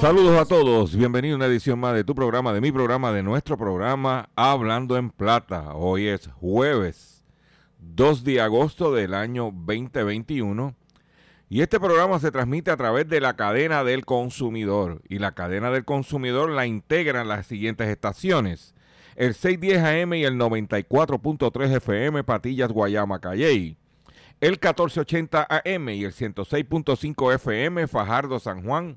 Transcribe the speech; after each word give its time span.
Saludos 0.00 0.40
a 0.40 0.44
todos, 0.44 0.94
bienvenido 0.94 1.34
a 1.34 1.38
una 1.38 1.46
edición 1.46 1.80
más 1.80 1.92
de 1.92 2.04
tu 2.04 2.14
programa, 2.14 2.52
de 2.52 2.60
mi 2.60 2.70
programa, 2.70 3.10
de 3.10 3.24
nuestro 3.24 3.58
programa 3.58 4.28
Hablando 4.36 4.96
en 4.96 5.10
Plata. 5.10 5.74
Hoy 5.74 6.06
es 6.06 6.28
jueves 6.40 7.24
2 7.80 8.22
de 8.22 8.40
agosto 8.40 8.94
del 8.94 9.12
año 9.12 9.50
2021 9.52 10.76
y 11.48 11.62
este 11.62 11.80
programa 11.80 12.20
se 12.20 12.30
transmite 12.30 12.70
a 12.70 12.76
través 12.76 13.08
de 13.08 13.20
la 13.20 13.34
cadena 13.34 13.82
del 13.82 14.04
consumidor 14.04 15.02
y 15.08 15.18
la 15.18 15.32
cadena 15.32 15.72
del 15.72 15.84
consumidor 15.84 16.50
la 16.50 16.64
integran 16.64 17.26
las 17.26 17.48
siguientes 17.48 17.88
estaciones. 17.88 18.76
El 19.16 19.34
610 19.34 19.82
AM 19.82 20.14
y 20.14 20.22
el 20.22 20.36
94.3 20.36 21.76
FM 21.76 22.22
Patillas 22.22 22.70
Guayama 22.70 23.18
Calley. 23.18 23.76
El 24.40 24.50
1480 24.50 25.44
AM 25.50 25.88
y 25.88 26.04
el 26.04 26.12
106.5 26.12 27.34
FM 27.34 27.88
Fajardo 27.88 28.38
San 28.38 28.62
Juan. 28.62 28.96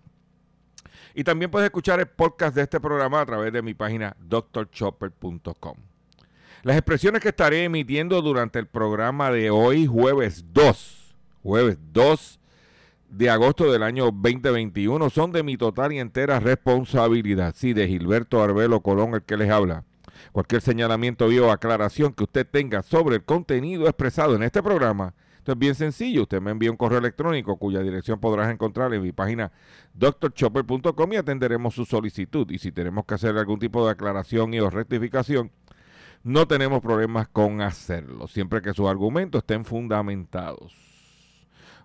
Y 1.13 1.23
también 1.23 1.51
puedes 1.51 1.65
escuchar 1.65 1.99
el 1.99 2.07
podcast 2.07 2.55
de 2.55 2.63
este 2.63 2.79
programa 2.79 3.21
a 3.21 3.25
través 3.25 3.51
de 3.51 3.61
mi 3.61 3.73
página 3.73 4.15
drchopper.com. 4.19 5.75
Las 6.63 6.77
expresiones 6.77 7.21
que 7.21 7.29
estaré 7.29 7.63
emitiendo 7.63 8.21
durante 8.21 8.59
el 8.59 8.67
programa 8.67 9.31
de 9.31 9.49
hoy, 9.49 9.87
jueves 9.87 10.45
2, 10.53 11.15
jueves 11.41 11.77
2 11.91 12.39
de 13.09 13.29
agosto 13.29 13.71
del 13.71 13.83
año 13.83 14.05
2021, 14.05 15.09
son 15.09 15.31
de 15.31 15.43
mi 15.43 15.57
total 15.57 15.91
y 15.91 15.99
entera 15.99 16.39
responsabilidad. 16.39 17.53
Sí, 17.57 17.73
de 17.73 17.87
Gilberto 17.87 18.41
Arbelo 18.41 18.81
Colón, 18.81 19.15
el 19.15 19.23
que 19.23 19.37
les 19.37 19.49
habla. 19.49 19.83
Cualquier 20.31 20.61
señalamiento 20.61 21.25
o 21.25 21.51
aclaración 21.51 22.13
que 22.13 22.23
usted 22.23 22.47
tenga 22.49 22.83
sobre 22.83 23.15
el 23.15 23.23
contenido 23.23 23.85
expresado 23.87 24.35
en 24.35 24.43
este 24.43 24.61
programa, 24.61 25.13
esto 25.41 25.53
es 25.53 25.57
bien 25.57 25.73
sencillo. 25.73 26.21
Usted 26.21 26.39
me 26.39 26.51
envía 26.51 26.69
un 26.69 26.77
correo 26.77 26.99
electrónico 26.99 27.57
cuya 27.57 27.79
dirección 27.81 28.19
podrás 28.19 28.53
encontrar 28.53 28.93
en 28.93 29.01
mi 29.01 29.11
página 29.11 29.51
drchopper.com 29.95 31.13
y 31.13 31.15
atenderemos 31.15 31.73
su 31.73 31.83
solicitud. 31.83 32.47
Y 32.51 32.59
si 32.59 32.71
tenemos 32.71 33.05
que 33.05 33.15
hacer 33.15 33.35
algún 33.35 33.57
tipo 33.57 33.83
de 33.83 33.91
aclaración 33.91 34.53
y 34.53 34.59
o 34.59 34.69
rectificación, 34.69 35.51
no 36.21 36.47
tenemos 36.47 36.81
problemas 36.81 37.27
con 37.27 37.61
hacerlo, 37.61 38.27
siempre 38.27 38.61
que 38.61 38.75
sus 38.75 38.87
argumentos 38.87 39.39
estén 39.39 39.65
fundamentados. 39.65 40.75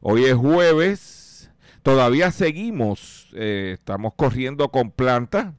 Hoy 0.02 0.24
es 0.24 0.34
jueves, 0.34 1.50
todavía 1.82 2.32
seguimos, 2.32 3.30
eh, 3.32 3.70
estamos 3.78 4.12
corriendo 4.16 4.68
con 4.68 4.90
planta, 4.90 5.54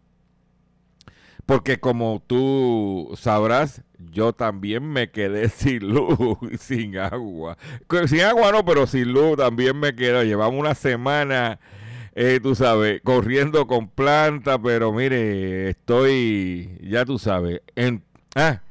porque 1.48 1.80
como 1.80 2.22
tú 2.28 3.16
sabrás, 3.18 3.82
yo 4.00 4.34
también 4.34 4.84
me 4.84 5.12
quedé 5.12 5.50
sin 5.50 5.94
luz 5.94 6.38
sin 6.60 6.98
agua. 6.98 7.58
Sin 8.08 8.22
agua 8.22 8.52
no, 8.52 8.66
pero 8.66 8.88
sin 8.88 9.12
luz 9.12 9.38
también 9.38 9.80
me 9.80 9.96
quedé. 9.96 10.26
Llevamos 10.26 10.60
una 10.60 10.76
semana, 10.76 11.60
eh, 12.16 12.40
tú 12.42 12.56
sabes, 12.56 13.02
corriendo 13.04 13.68
con 13.68 13.90
planta, 13.90 14.60
pero 14.62 14.92
mire, 14.92 15.70
estoy, 15.70 16.78
ya 16.82 17.06
tú 17.06 17.20
sabes, 17.20 17.62
en, 17.76 18.04
ah, 18.36 18.62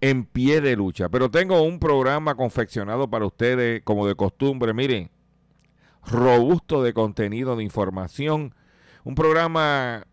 en 0.00 0.24
pie 0.24 0.60
de 0.60 0.76
lucha. 0.76 1.08
Pero 1.08 1.30
tengo 1.30 1.62
un 1.62 1.78
programa 1.78 2.34
confeccionado 2.34 3.08
para 3.08 3.26
ustedes, 3.26 3.82
como 3.82 4.06
de 4.06 4.14
costumbre, 4.14 4.72
miren, 4.74 5.10
robusto 6.04 6.82
de 6.82 6.92
contenido, 6.92 7.56
de 7.56 7.64
información. 7.64 8.54
Un 9.04 9.14
programa 9.14 10.06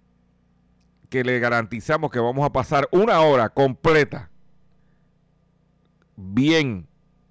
que 1.09 1.23
le 1.23 1.39
garantizamos 1.39 2.09
que 2.09 2.19
vamos 2.19 2.45
a 2.45 2.51
pasar 2.51 2.87
una 2.91 3.21
hora 3.21 3.49
completa 3.49 4.31
bien 6.15 6.87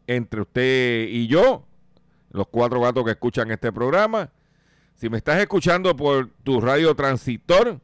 entre 0.07 0.43
usted 0.43 1.07
y 1.09 1.27
yo, 1.27 1.67
los 2.31 2.47
cuatro 2.49 2.81
gatos 2.81 3.05
que 3.05 3.13
escuchan 3.13 3.51
este 3.51 3.73
programa. 3.73 4.31
Si 4.97 5.09
me 5.09 5.17
estás 5.19 5.41
escuchando 5.41 5.97
por 5.97 6.31
tu 6.45 6.61
radio 6.61 6.95
transitor, 6.95 7.81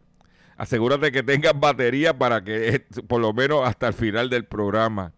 asegúrate 0.57 1.11
que 1.13 1.23
tengas 1.23 1.59
batería 1.59 2.17
para 2.17 2.43
que 2.43 2.85
por 3.07 3.21
lo 3.21 3.33
menos 3.33 3.67
hasta 3.67 3.89
el 3.89 3.95
final 3.95 4.31
del 4.31 4.45
programa. 4.45 5.13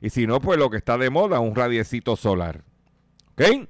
Y 0.00 0.10
si 0.10 0.26
no, 0.26 0.40
pues 0.40 0.58
lo 0.58 0.70
que 0.70 0.78
está 0.78 0.96
de 0.96 1.10
moda, 1.10 1.40
un 1.40 1.54
radiecito 1.54 2.16
solar. 2.16 2.64
¿Ok? 3.32 3.68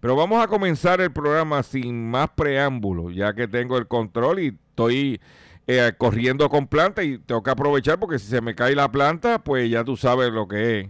Pero 0.00 0.16
vamos 0.16 0.42
a 0.42 0.48
comenzar 0.48 1.00
el 1.00 1.12
programa 1.12 1.62
sin 1.62 2.10
más 2.10 2.28
preámbulos, 2.30 3.14
ya 3.14 3.32
que 3.34 3.48
tengo 3.48 3.78
el 3.78 3.88
control 3.88 4.38
y 4.40 4.46
estoy 4.68 5.20
eh, 5.66 5.92
corriendo 5.96 6.48
con 6.48 6.66
planta 6.66 7.02
y 7.02 7.18
tengo 7.18 7.42
que 7.42 7.50
aprovechar 7.50 7.98
porque 7.98 8.18
si 8.18 8.26
se 8.26 8.40
me 8.40 8.54
cae 8.54 8.74
la 8.74 8.90
planta, 8.90 9.42
pues 9.42 9.70
ya 9.70 9.84
tú 9.84 9.96
sabes 9.96 10.32
lo 10.32 10.46
que 10.48 10.80
es. 10.80 10.88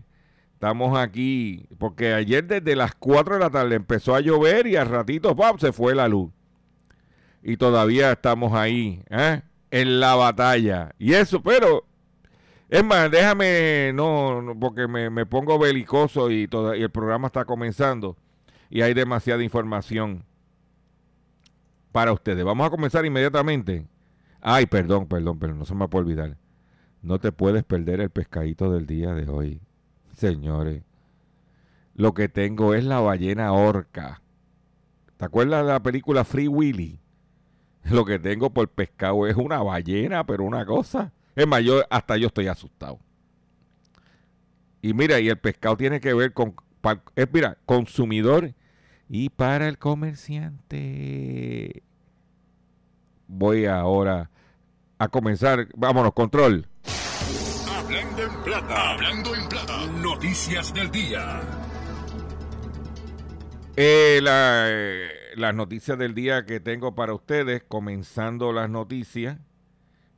Estamos 0.55 0.97
aquí, 0.99 1.67
porque 1.79 2.15
ayer 2.15 2.45
desde 2.45 2.75
las 2.75 2.95
4 2.95 3.35
de 3.35 3.41
la 3.41 3.51
tarde 3.51 3.75
empezó 3.75 4.15
a 4.15 4.21
llover 4.21 4.67
y 4.67 4.77
al 4.77 4.89
ratito 4.89 5.37
¡pam! 5.37 5.59
se 5.59 5.73
fue 5.73 5.95
la 5.95 6.09
luz. 6.09 6.33
Y 7.43 7.57
todavía 7.59 8.13
estamos 8.13 8.55
ahí, 8.55 9.03
¿eh? 9.11 9.43
en 9.71 10.01
la 10.01 10.15
batalla. 10.15 10.95
Y 10.99 11.13
eso, 11.13 11.43
pero, 11.43 11.85
es 12.71 12.83
más, 12.83 13.11
déjame, 13.11 13.93
no, 13.95 14.57
porque 14.59 14.89
me, 14.89 15.11
me 15.11 15.27
pongo 15.27 15.59
belicoso 15.59 16.31
y, 16.31 16.49
todo, 16.49 16.75
y 16.75 16.83
el 16.83 16.91
programa 16.91 17.27
está 17.27 17.45
comenzando 17.45 18.17
y 18.71 18.83
hay 18.83 18.95
demasiada 18.95 19.45
información 19.45 20.25
para 21.93 22.13
ustedes. 22.13 22.45
Vamos 22.45 22.67
a 22.67 22.71
comenzar 22.71 23.05
inmediatamente. 23.05 23.87
Ay, 24.47 24.67
perdón, 24.67 25.09
perdón, 25.09 25.39
perdón, 25.39 25.61
no 25.61 25.65
se 25.65 25.75
me 25.75 25.89
puede 25.89 26.05
olvidar. 26.05 26.37
No 27.01 27.19
te 27.19 27.33
puedes 27.33 27.65
perder 27.65 28.03
el 28.03 28.11
pescadito 28.11 28.71
del 28.71 28.87
día 28.87 29.15
de 29.15 29.27
hoy, 29.27 29.63
señores. 30.13 30.83
Lo 31.95 32.13
que 32.13 32.29
tengo 32.29 32.75
es 32.75 32.85
la 32.85 33.01
ballena 33.01 33.55
orca. 33.55 34.21
¿Te 35.17 35.25
acuerdas 35.25 35.65
de 35.65 35.73
la 35.73 35.83
película 35.83 36.25
Free 36.25 36.49
Willy? 36.49 37.01
Lo 37.85 38.05
que 38.05 38.19
tengo 38.19 38.51
por 38.51 38.69
pescado 38.69 39.27
es 39.27 39.35
una 39.35 39.63
ballena, 39.63 40.27
pero 40.27 40.45
una 40.45 40.67
cosa. 40.67 41.15
Es 41.35 41.47
mayor, 41.47 41.87
hasta 41.89 42.19
yo 42.19 42.27
estoy 42.27 42.49
asustado. 42.49 42.99
Y 44.83 44.93
mira, 44.93 45.21
y 45.21 45.31
el 45.31 45.39
pescado 45.39 45.79
tiene 45.79 46.01
que 46.01 46.13
ver 46.13 46.35
con, 46.35 46.55
es, 47.17 47.33
mira, 47.33 47.57
consumidor 47.65 48.53
y 49.09 49.31
para 49.31 49.69
el 49.69 49.79
comerciante. 49.79 51.83
Voy 53.27 53.65
ahora 53.65 54.31
a 55.05 55.09
comenzar. 55.09 55.69
Vámonos, 55.77 56.13
control. 56.13 56.67
Hablando 57.71 58.23
en 58.23 58.43
plata, 58.43 58.91
hablando 58.91 59.35
en 59.35 59.49
plata. 59.49 59.87
Noticias 60.03 60.75
del 60.75 60.91
día. 60.91 61.41
Eh, 63.77 64.21
eh, 64.25 65.09
las 65.37 65.55
noticias 65.55 65.99
del 65.99 66.15
día 66.15 66.47
que 66.47 66.61
tengo 66.61 66.95
para 66.95 67.15
ustedes, 67.15 67.63
comenzando 67.67 68.53
las 68.53 68.71
noticias 68.71 69.39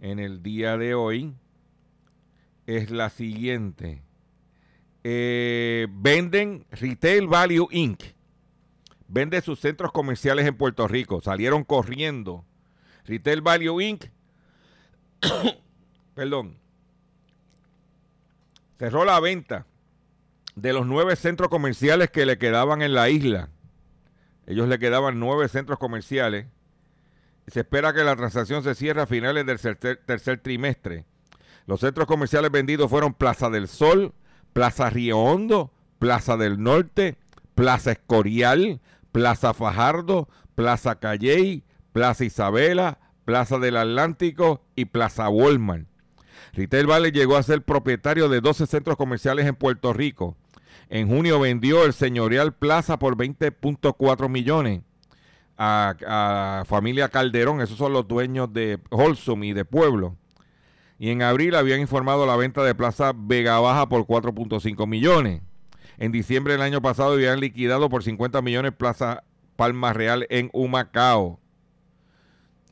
en 0.01 0.19
el 0.19 0.43
día 0.43 0.77
de 0.77 0.95
hoy, 0.95 1.35
es 2.67 2.91
la 2.91 3.11
siguiente. 3.11 4.03
Eh, 5.05 5.87
venden 5.91 6.67
Retail 6.71 7.29
Value 7.29 7.69
Inc. 7.71 8.03
Vende 9.09 9.41
sus 9.41 9.61
centros 9.61 9.93
comerciales 9.93 10.47
en 10.47 10.57
Puerto 10.57 10.89
Rico. 10.89 11.21
Salieron 11.21 11.65
corriendo. 11.65 12.45
Retail 13.05 13.41
Value 13.41 13.81
Inc. 13.81 14.07
Perdón. 16.15 16.59
Cerró 18.79 19.05
la 19.05 19.21
venta 19.21 19.67
de 20.55 20.73
los 20.73 20.87
nueve 20.87 21.17
centros 21.17 21.49
comerciales 21.49 22.11
que 22.11 22.27
le 22.27 22.39
quedaban 22.39 22.83
en 22.83 22.95
la 22.95 23.09
isla. 23.09 23.51
Ellos 24.47 24.69
le 24.69 24.79
quedaban 24.79 25.19
nueve 25.21 25.49
centros 25.49 25.79
comerciales. 25.79 26.47
Se 27.47 27.61
espera 27.61 27.93
que 27.93 28.05
la 28.05 28.17
transacción 28.17 28.63
se 28.63 28.75
cierre 28.75 29.03
a 29.03 29.07
finales 29.07 29.47
del 29.47 29.61
tercer, 29.61 30.41
trimestre. 30.41 31.05
Los 31.67 31.81
centros 31.81 32.07
comerciales 32.07 32.51
vendidos 32.51 32.91
fueron 32.91 33.15
Plaza 33.15 33.51
del 33.51 33.69
Sol, 33.69 34.15
Plaza 34.53 34.91
Río 34.91 35.19
Hondo, 35.19 35.73
Plaza 35.99 36.37
del 36.37 36.63
Norte, 36.63 37.19
Plaza 37.55 37.93
Escorial, 37.93 38.81
Plaza 39.13 39.55
Fajardo, 39.55 40.29
Plaza 40.55 40.99
Calley, 40.99 41.65
Plaza 41.93 42.25
Isabela, 42.25 42.99
Plaza 43.27 43.59
del 43.59 43.77
Atlántico 43.77 44.63
y 44.75 44.87
Plaza 44.87 45.29
Walmart. 45.29 45.87
Retail 46.55 46.87
Valley 46.87 47.13
llegó 47.13 47.37
a 47.37 47.43
ser 47.43 47.63
propietario 47.63 48.31
de 48.31 48.41
12 48.41 48.67
centros 48.67 48.97
comerciales 48.97 49.45
en 49.45 49.55
Puerto 49.55 49.93
Rico. 49.93 50.35
En 50.89 51.09
junio 51.09 51.39
vendió 51.39 51.85
el 51.85 51.93
señorial 51.93 52.55
Plaza 52.55 52.99
por 52.99 53.19
20.4 53.19 54.31
millones 54.31 54.81
a, 55.59 55.95
a, 56.07 56.65
familia 56.65 57.11
Calderón, 57.11 57.61
esos 57.61 57.77
son 57.77 57.93
los 57.93 58.09
dueños 58.09 58.51
de 58.53 58.79
Holsum 58.91 59.45
y 59.45 59.53
de 59.53 59.67
Pueblo 59.67 60.17
y 60.99 61.11
en 61.11 61.23
abril 61.23 61.55
habían 61.55 61.81
informado 61.81 62.27
la 62.27 62.37
venta 62.37 62.63
de 62.65 62.75
Plaza 62.75 63.13
Vega 63.15 63.61
Baja 63.61 63.89
por 63.89 64.07
4.5 64.07 64.87
millones. 64.87 65.43
En 65.99 66.13
diciembre 66.13 66.55
del 66.55 66.63
año 66.63 66.81
pasado 66.81 67.13
habían 67.13 67.41
liquidado 67.41 67.89
por 67.89 68.03
50 68.03 68.41
millones 68.43 68.73
Plaza 68.73 69.25
Palma 69.57 69.93
Real 69.93 70.27
en 70.31 70.51
Humacao. 70.53 71.41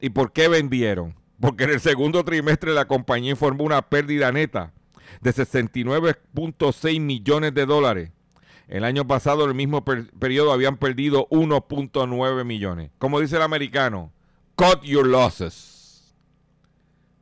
¿Y 0.04 0.10
por 0.10 0.32
qué 0.32 0.48
vendieron? 0.48 1.14
Porque 1.40 1.64
en 1.64 1.70
el 1.70 1.80
segundo 1.80 2.22
trimestre 2.26 2.74
la 2.74 2.86
compañía 2.86 3.30
informó 3.30 3.64
una 3.64 3.80
pérdida 3.80 4.30
neta 4.30 4.74
de 5.22 5.32
69.6 5.32 7.00
millones 7.00 7.54
de 7.54 7.64
dólares. 7.64 8.12
El 8.68 8.84
año 8.84 9.06
pasado, 9.06 9.44
en 9.44 9.48
el 9.48 9.56
mismo 9.56 9.82
periodo, 9.82 10.52
habían 10.52 10.76
perdido 10.76 11.26
1.9 11.30 12.44
millones. 12.44 12.90
Como 12.98 13.18
dice 13.18 13.36
el 13.36 13.42
americano, 13.42 14.12
cut 14.56 14.82
your 14.82 15.06
losses 15.06 16.14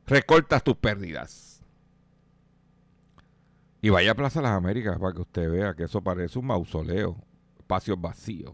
recortas 0.05 0.61
tus 0.61 0.75
pérdidas. 0.75 1.63
Y 3.81 3.91
vaya 3.91 4.11
a 4.11 4.15
Plaza 4.15 4.41
Las 4.41 4.57
Américas 4.57 4.99
para 4.99 5.13
que 5.13 5.21
usted 5.21 5.49
vea 5.49 5.73
que 5.73 5.83
eso 5.83 6.01
parece 6.01 6.37
un 6.37 6.47
mausoleo, 6.47 7.15
espacios 7.59 7.99
vacíos. 8.01 8.53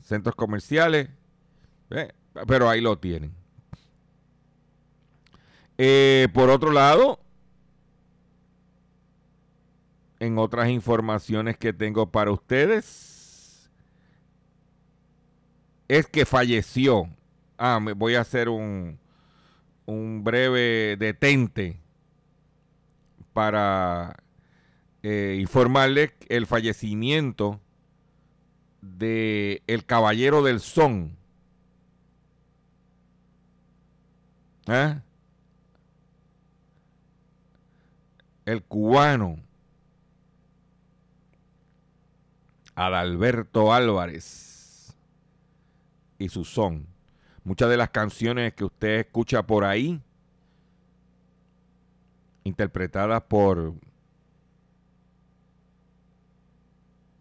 Centros 0.00 0.34
comerciales, 0.34 1.08
eh, 1.88 2.12
pero 2.46 2.68
ahí 2.68 2.80
lo 2.80 2.98
tienen. 2.98 3.34
Eh, 5.78 6.28
por 6.32 6.50
otro 6.50 6.70
lado, 6.70 7.20
en 10.20 10.38
otras 10.38 10.68
informaciones 10.68 11.56
que 11.56 11.72
tengo 11.72 12.10
para 12.10 12.30
ustedes, 12.30 13.70
es 15.88 16.06
que 16.06 16.24
falleció. 16.24 17.08
Ah, 17.58 17.80
me 17.80 17.92
voy 17.92 18.14
a 18.14 18.20
hacer 18.20 18.48
un, 18.48 18.98
un 19.86 20.22
breve 20.24 20.96
detente 20.96 21.80
para 23.32 24.16
eh, 25.02 25.38
informarles 25.40 26.12
el 26.28 26.46
fallecimiento 26.46 27.60
de 28.80 29.62
el 29.66 29.84
Caballero 29.84 30.42
del 30.42 30.60
Son. 30.60 31.16
¿Eh? 34.66 35.00
El 38.44 38.62
cubano 38.64 39.38
Adalberto 42.74 43.72
Álvarez 43.72 44.96
y 46.18 46.28
su 46.28 46.44
son. 46.44 46.86
Muchas 47.44 47.68
de 47.68 47.76
las 47.76 47.90
canciones 47.90 48.54
que 48.54 48.64
usted 48.64 49.00
escucha 49.00 49.44
por 49.44 49.64
ahí, 49.64 50.00
interpretadas 52.44 53.22
por 53.22 53.74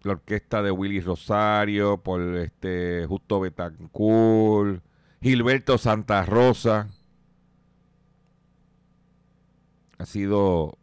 la 0.04 0.12
orquesta 0.14 0.62
de 0.62 0.72
Willy 0.72 1.02
Rosario, 1.02 1.98
por 1.98 2.22
este 2.38 3.06
Justo 3.08 3.40
Betancourt, 3.40 4.84
Gilberto 5.22 5.78
Santa 5.78 6.26
Rosa. 6.26 6.88
Ha 10.02 10.06
sido 10.08 10.80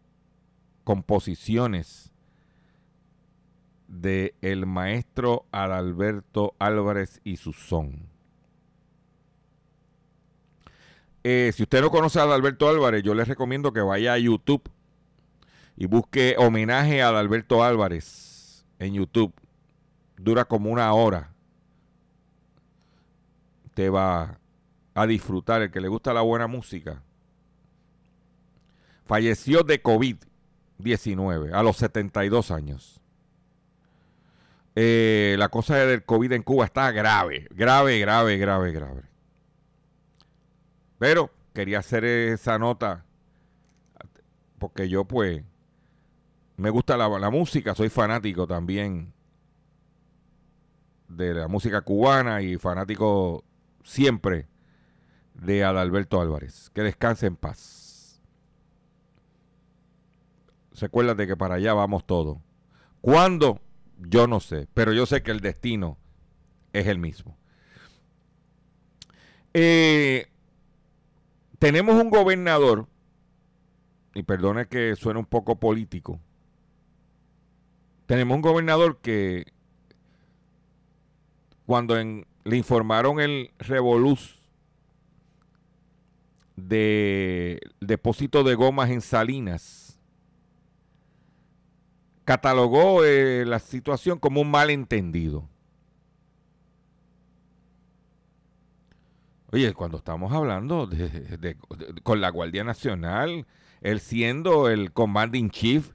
composiciones 0.84 2.13
de 3.89 4.37
el 4.43 4.65
maestro 4.65 5.44
Adalberto 5.51 6.55
Álvarez 6.60 7.20
y 7.25 7.39
su 7.39 7.53
son. 7.53 8.10
Eh, 11.25 11.51
si 11.53 11.65
usted 11.65 11.81
no 11.81 11.91
conoce 11.91 12.20
a 12.20 12.32
Alberto 12.32 12.69
Álvarez, 12.69 13.03
yo 13.03 13.13
les 13.13 13.27
recomiendo 13.27 13.72
que 13.72 13.81
vaya 13.81 14.13
a 14.13 14.19
YouTube 14.19 14.70
y 15.75 15.87
busque 15.87 16.37
homenaje 16.39 17.03
a 17.03 17.08
Alberto 17.08 17.65
Álvarez 17.65 18.65
en 18.79 18.94
YouTube. 18.94 19.34
Dura 20.17 20.44
como 20.44 20.70
una 20.70 20.93
hora. 20.93 21.34
Te 23.75 23.91
va 23.91 24.39
a 24.94 25.06
disfrutar, 25.08 25.63
el 25.63 25.72
que 25.72 25.81
le 25.81 25.89
gusta 25.89 26.15
la 26.15 26.20
buena 26.20 26.46
música. 26.46 27.03
Falleció 29.08 29.65
de 29.65 29.82
COVID-19 29.82 31.53
a 31.53 31.62
los 31.62 31.79
72 31.79 32.50
años. 32.53 33.00
Eh, 34.77 35.34
la 35.38 35.48
cosa 35.48 35.77
del 35.77 36.05
COVID 36.05 36.31
en 36.32 36.43
Cuba 36.44 36.67
está 36.67 36.93
grave, 36.93 37.48
grave, 37.50 37.98
grave, 37.98 38.36
grave, 38.36 38.70
grave. 38.70 39.03
Pero 40.98 41.31
quería 41.55 41.81
hacer 41.81 42.05
esa 42.05 42.58
nota 42.58 43.06
porque 44.58 44.88
yo 44.88 45.05
pues 45.05 45.43
me 46.56 46.70
gusta 46.70 46.96
la, 46.96 47.31
música, 47.31 47.74
soy 47.74 47.88
fanático 47.88 48.46
también 48.46 49.15
de 51.08 51.32
la 51.32 51.48
música 51.48 51.81
cubana 51.81 52.43
y 52.43 52.58
fanático 52.58 53.44
siempre 53.84 54.48
de 55.34 55.65
Adalberto 55.65 56.20
Álvarez. 56.20 56.70
Que 56.74 56.82
descanse 56.82 57.27
en 57.27 57.36
paz. 57.36 57.78
Recuérdate 60.81 61.27
que 61.27 61.37
para 61.37 61.56
allá 61.56 61.75
vamos 61.75 62.06
todos. 62.06 62.39
¿Cuándo? 63.01 63.61
Yo 63.99 64.27
no 64.27 64.41
sé, 64.41 64.69
pero 64.75 64.93
yo 64.93 65.06
sé 65.06 65.23
que 65.23 65.31
el 65.31 65.41
destino 65.41 65.99
es 66.73 66.87
el 66.87 66.99
mismo. 66.99 67.37
Eh, 69.55 70.27
tenemos 71.58 72.01
un 72.01 72.11
gobernador, 72.11 72.87
y 74.15 74.23
perdone 74.23 74.67
que 74.67 74.94
suene 74.97 75.19
un 75.19 75.27
poco 75.27 75.58
político, 75.58 76.20
tenemos 78.06 78.37
un 78.37 78.43
gobernador 78.43 78.99
que 78.99 79.47
cuando 81.67 81.97
le 81.97 82.56
informaron 82.56 83.20
el 83.20 83.51
revoluz 83.58 84.39
de 86.56 87.61
depósito 87.81 88.43
de 88.43 88.55
gomas 88.55 88.91
en 88.91 89.01
Salinas 89.01 89.88
catalogó 92.29 93.06
eh, 93.06 93.47
la 93.47 93.58
situación 93.58 94.19
como 94.19 94.43
un 94.43 94.51
malentendido. 94.51 95.49
Oye, 99.51 99.73
cuando 99.73 99.97
estamos 99.97 100.31
hablando 100.35 100.87
de, 100.87 101.56
con 102.03 102.20
la 102.20 102.29
Guardia 102.29 102.65
Nacional, 102.65 103.47
él 103.81 104.01
siendo 104.01 104.69
el 104.69 104.93
commanding 104.93 105.49
chief, 105.49 105.93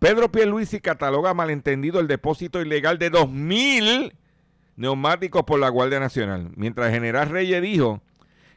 Pedro 0.00 0.32
Pierluisi 0.32 0.80
cataloga 0.80 1.32
malentendido 1.32 2.00
el 2.00 2.08
depósito 2.08 2.60
ilegal 2.60 2.98
de 2.98 3.12
2.000 3.12 4.16
neumáticos 4.74 5.44
por 5.44 5.60
la 5.60 5.68
Guardia 5.68 6.00
Nacional, 6.00 6.50
mientras 6.56 6.90
general 6.90 7.28
Reyes 7.28 7.62
dijo 7.62 8.02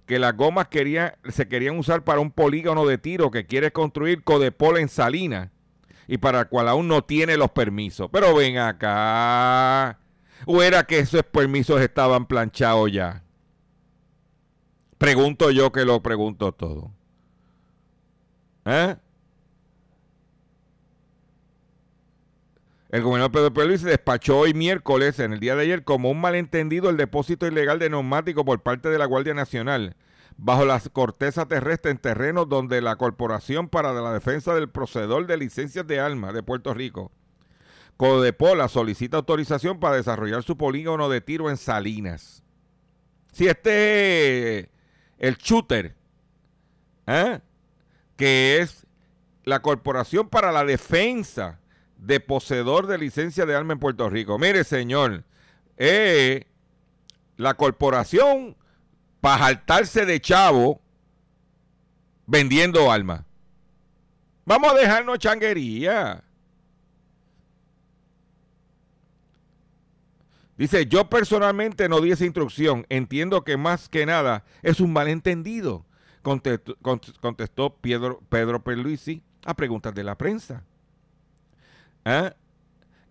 que 0.07 0.17
las 0.17 0.35
gomas 0.35 0.69
se 0.71 1.47
querían 1.47 1.77
usar 1.77 2.03
para 2.03 2.19
un 2.19 2.31
polígono 2.31 2.87
de 2.87 2.97
tiro 2.97 3.29
que 3.29 3.45
quiere 3.45 3.71
construir 3.71 4.23
Codepol 4.23 4.79
en 4.79 4.89
Salinas 4.89 5.51
y 6.11 6.17
para 6.17 6.39
el 6.39 6.47
cual 6.47 6.67
aún 6.67 6.87
no 6.87 7.03
tiene 7.03 7.37
los 7.37 7.51
permisos. 7.51 8.09
Pero 8.11 8.33
ven 8.33 8.57
acá. 8.57 9.99
¿O 10.47 10.63
era 10.63 10.83
que 10.83 10.97
esos 10.97 11.21
permisos 11.21 11.79
estaban 11.81 12.25
planchados 12.25 12.91
ya? 12.91 13.23
Pregunto 14.97 15.51
yo 15.51 15.71
que 15.71 15.85
lo 15.85 16.01
pregunto 16.01 16.51
todo. 16.51 16.91
¿Eh? 18.65 18.95
El 22.89 23.03
gobernador 23.03 23.31
Pedro 23.31 23.53
Pérez 23.53 23.83
despachó 23.83 24.39
hoy 24.39 24.55
miércoles, 24.55 25.19
en 25.19 25.31
el 25.31 25.39
día 25.39 25.55
de 25.55 25.61
ayer, 25.61 25.83
como 25.83 26.09
un 26.09 26.19
malentendido 26.19 26.89
el 26.89 26.97
depósito 26.97 27.45
ilegal 27.45 27.77
de 27.77 27.91
neumáticos 27.91 28.43
por 28.43 28.63
parte 28.63 28.89
de 28.89 28.97
la 28.97 29.05
Guardia 29.05 29.35
Nacional 29.35 29.95
bajo 30.41 30.63
las 30.63 30.87
cortezas 30.89 31.47
terrestres 31.47 31.91
en 31.91 31.97
terrenos 31.97 32.47
donde 32.47 32.81
la 32.81 32.95
Corporación 32.95 33.67
para 33.67 33.91
la 33.91 34.13
Defensa 34.13 34.55
del 34.55 34.69
Procedor 34.69 35.27
de 35.27 35.37
Licencias 35.37 35.85
de 35.85 35.99
Armas 35.99 36.33
de 36.33 36.43
Puerto 36.43 36.73
Rico, 36.73 37.11
Codepola, 37.97 38.69
solicita 38.69 39.17
autorización 39.17 39.81
para 39.81 39.97
desarrollar 39.97 40.43
su 40.43 40.57
polígono 40.57 41.09
de 41.09 41.19
tiro 41.19 41.49
en 41.49 41.57
Salinas. 41.57 42.43
Si 43.33 43.47
este 43.47 44.71
el 45.17 45.35
shooter, 45.35 45.93
¿eh? 47.05 47.41
que 48.15 48.59
es 48.59 48.87
la 49.43 49.61
Corporación 49.61 50.29
para 50.29 50.53
la 50.53 50.63
Defensa 50.63 51.59
de 51.97 52.21
Poseedor 52.21 52.87
de 52.87 52.97
Licencia 52.97 53.45
de 53.45 53.55
Arma 53.55 53.73
en 53.73 53.79
Puerto 53.79 54.09
Rico. 54.09 54.39
Mire, 54.39 54.63
señor, 54.63 55.25
eh, 55.75 56.45
la 57.35 57.55
corporación 57.55 58.55
para 59.21 59.37
jaltarse 59.37 60.05
de 60.05 60.19
chavo 60.19 60.81
vendiendo 62.25 62.91
armas. 62.91 63.23
Vamos 64.45 64.71
a 64.71 64.75
dejarnos 64.75 65.19
changuería. 65.19 66.23
Dice, 70.57 70.87
yo 70.87 71.09
personalmente 71.09 71.87
no 71.87 72.01
di 72.01 72.11
esa 72.11 72.25
instrucción. 72.25 72.85
Entiendo 72.89 73.43
que 73.43 73.57
más 73.57 73.87
que 73.87 74.05
nada 74.05 74.43
es 74.61 74.79
un 74.79 74.91
malentendido, 74.91 75.85
contestó, 76.21 77.77
Pedro, 77.79 78.21
Pedro 78.27 78.63
Perluisi 78.63 79.23
a 79.45 79.53
preguntas 79.53 79.95
de 79.95 80.03
la 80.03 80.17
prensa. 80.17 80.63
¿Ah? 82.03 82.33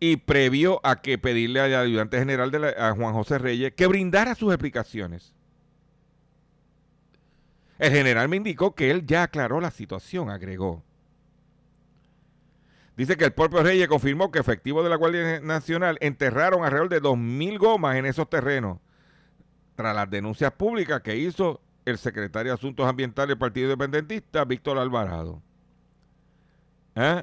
Y 0.00 0.16
previo 0.16 0.80
a 0.84 1.00
que 1.00 1.18
pedirle 1.18 1.60
al 1.60 1.74
ayudante 1.74 2.18
general 2.18 2.50
de 2.50 2.74
a 2.78 2.92
Juan 2.94 3.14
José 3.14 3.38
Reyes 3.38 3.72
que 3.74 3.86
brindara 3.86 4.34
sus 4.34 4.52
explicaciones. 4.52 5.34
El 7.78 7.92
general 7.92 8.28
me 8.28 8.36
indicó 8.36 8.74
que 8.74 8.90
él 8.90 9.06
ya 9.06 9.22
aclaró 9.22 9.60
la 9.60 9.70
situación, 9.70 10.30
agregó. 10.30 10.82
Dice 12.96 13.16
que 13.16 13.26
el 13.26 13.32
propio 13.32 13.62
Reyes 13.62 13.86
confirmó 13.86 14.32
que 14.32 14.40
efectivos 14.40 14.82
de 14.82 14.90
la 14.90 14.96
Guardia 14.96 15.40
Nacional 15.40 15.98
enterraron 16.00 16.64
alrededor 16.64 16.88
de 16.88 17.00
2.000 17.00 17.58
gomas 17.58 17.96
en 17.96 18.06
esos 18.06 18.28
terrenos, 18.28 18.78
tras 19.76 19.94
las 19.94 20.10
denuncias 20.10 20.50
públicas 20.50 21.00
que 21.02 21.16
hizo 21.16 21.60
el 21.84 21.96
secretario 21.98 22.50
de 22.50 22.54
Asuntos 22.54 22.88
Ambientales 22.88 23.28
del 23.28 23.38
Partido 23.38 23.66
Independentista, 23.66 24.44
Víctor 24.44 24.78
Alvarado. 24.78 25.40
¿Eh? 26.96 27.22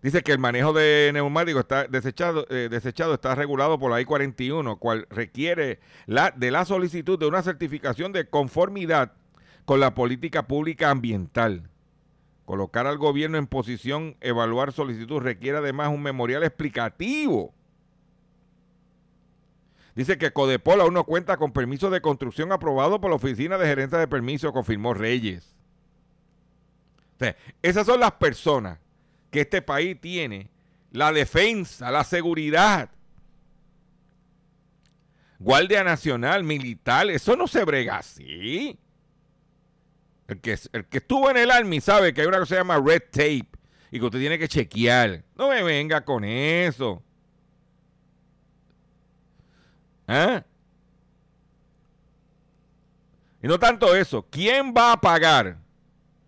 Dice 0.00 0.22
que 0.22 0.32
el 0.32 0.38
manejo 0.38 0.72
de 0.72 1.10
neumáticos 1.12 1.60
está 1.60 1.84
desechado, 1.86 2.46
eh, 2.48 2.68
desechado 2.70 3.12
está 3.12 3.34
regulado 3.34 3.78
por 3.78 3.90
la 3.90 4.00
I-41, 4.00 4.78
cual 4.78 5.06
requiere 5.10 5.80
la, 6.06 6.30
de 6.30 6.50
la 6.50 6.64
solicitud 6.64 7.18
de 7.18 7.26
una 7.26 7.42
certificación 7.42 8.12
de 8.12 8.30
conformidad 8.30 9.12
con 9.68 9.80
la 9.80 9.94
política 9.94 10.46
pública 10.46 10.88
ambiental. 10.88 11.68
Colocar 12.46 12.86
al 12.86 12.96
gobierno 12.96 13.36
en 13.36 13.46
posición, 13.46 14.16
evaluar 14.22 14.72
solicitud, 14.72 15.20
requiere 15.20 15.58
además 15.58 15.90
un 15.90 16.02
memorial 16.02 16.42
explicativo. 16.42 17.52
Dice 19.94 20.16
que 20.16 20.32
Codepol 20.32 20.80
aún 20.80 20.94
no 20.94 21.04
cuenta 21.04 21.36
con 21.36 21.52
permiso 21.52 21.90
de 21.90 22.00
construcción 22.00 22.50
aprobado 22.50 22.98
por 22.98 23.10
la 23.10 23.16
Oficina 23.16 23.58
de 23.58 23.66
Gerencia 23.66 23.98
de 23.98 24.08
Permiso, 24.08 24.54
confirmó 24.54 24.94
Reyes. 24.94 25.54
esas 27.60 27.84
son 27.84 28.00
las 28.00 28.12
personas 28.12 28.78
que 29.30 29.42
este 29.42 29.60
país 29.60 30.00
tiene. 30.00 30.48
La 30.92 31.12
defensa, 31.12 31.90
la 31.90 32.04
seguridad. 32.04 32.88
Guardia 35.38 35.84
Nacional, 35.84 36.42
militar, 36.42 37.10
eso 37.10 37.36
no 37.36 37.46
se 37.46 37.64
brega 37.64 37.98
así. 37.98 38.78
El 40.28 40.40
que, 40.42 40.58
el 40.72 40.84
que 40.86 40.98
estuvo 40.98 41.30
en 41.30 41.38
el 41.38 41.50
Army 41.50 41.80
sabe 41.80 42.12
que 42.12 42.20
hay 42.20 42.26
una 42.26 42.38
cosa 42.38 42.50
que 42.50 42.54
se 42.54 42.60
llama 42.60 42.78
red 42.84 43.02
tape 43.10 43.48
y 43.90 43.98
que 43.98 44.04
usted 44.04 44.18
tiene 44.18 44.38
que 44.38 44.46
chequear. 44.46 45.24
No 45.34 45.48
me 45.48 45.62
venga 45.62 46.04
con 46.04 46.22
eso. 46.22 47.02
¿Eh? 50.06 50.42
Y 53.42 53.48
no 53.48 53.58
tanto 53.58 53.94
eso. 53.94 54.26
¿Quién 54.30 54.74
va 54.76 54.92
a 54.92 55.00
pagar? 55.00 55.56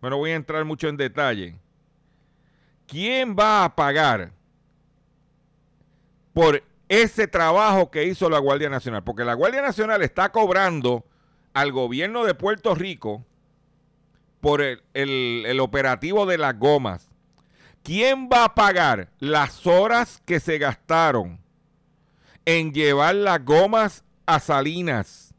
Bueno, 0.01 0.17
voy 0.17 0.31
a 0.31 0.37
entrar 0.37 0.65
mucho 0.65 0.89
en 0.89 0.97
detalle. 0.97 1.59
¿Quién 2.87 3.37
va 3.39 3.65
a 3.65 3.77
pagar 3.77 4.33
por 6.33 6.63
ese 6.89 7.29
trabajo 7.29 7.91
que 7.91 8.05
hizo 8.05 8.31
la 8.31 8.39
Guardia 8.39 8.71
Nacional? 8.71 9.05
Porque 9.05 9.25
la 9.25 9.35
Guardia 9.35 9.61
Nacional 9.61 10.01
está 10.03 10.33
cobrando 10.33 11.05
al 11.53 11.71
gobierno 11.71 12.25
de 12.25 12.35
Puerto 12.35 12.75
Rico 12.75 13.27
por 14.41 14.63
el, 14.63 15.61
operativo 15.61 16.27
de 16.27 16.39
las 16.39 16.59
gomas. 16.59 17.09
¿Quién 17.83 18.29
va 18.31 18.45
a 18.45 18.55
pagar 18.55 19.11
las 19.19 19.67
horas 19.67 20.23
que 20.27 20.41
se 20.41 20.59
gastaron 20.59 21.41
en 22.45 22.73
llevar 22.73 23.15
las 23.15 23.45
gomas 23.45 24.05
a 24.27 24.41
Salinas? 24.41 25.35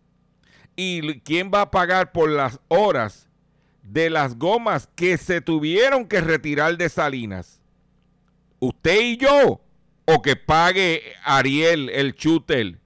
¿Y 0.76 1.20
quién 1.22 1.52
va 1.54 1.62
a 1.62 1.72
pagar 1.72 2.12
por 2.12 2.30
las 2.30 2.60
horas 2.68 3.28
de 3.84 4.10
las 4.10 4.38
gomas 4.38 4.88
que 4.96 5.18
se 5.18 5.42
tuvieron 5.42 6.08
que 6.08 6.22
retirar 6.22 6.78
de 6.78 6.90
Salinas? 6.90 7.62
¿Usted 8.60 9.02
y 9.02 9.18
yo? 9.18 9.62
¿O 10.06 10.22
que 10.22 10.36
pague 10.36 11.14
Ariel 11.24 11.90
el 11.90 12.16
chutel 12.16 12.80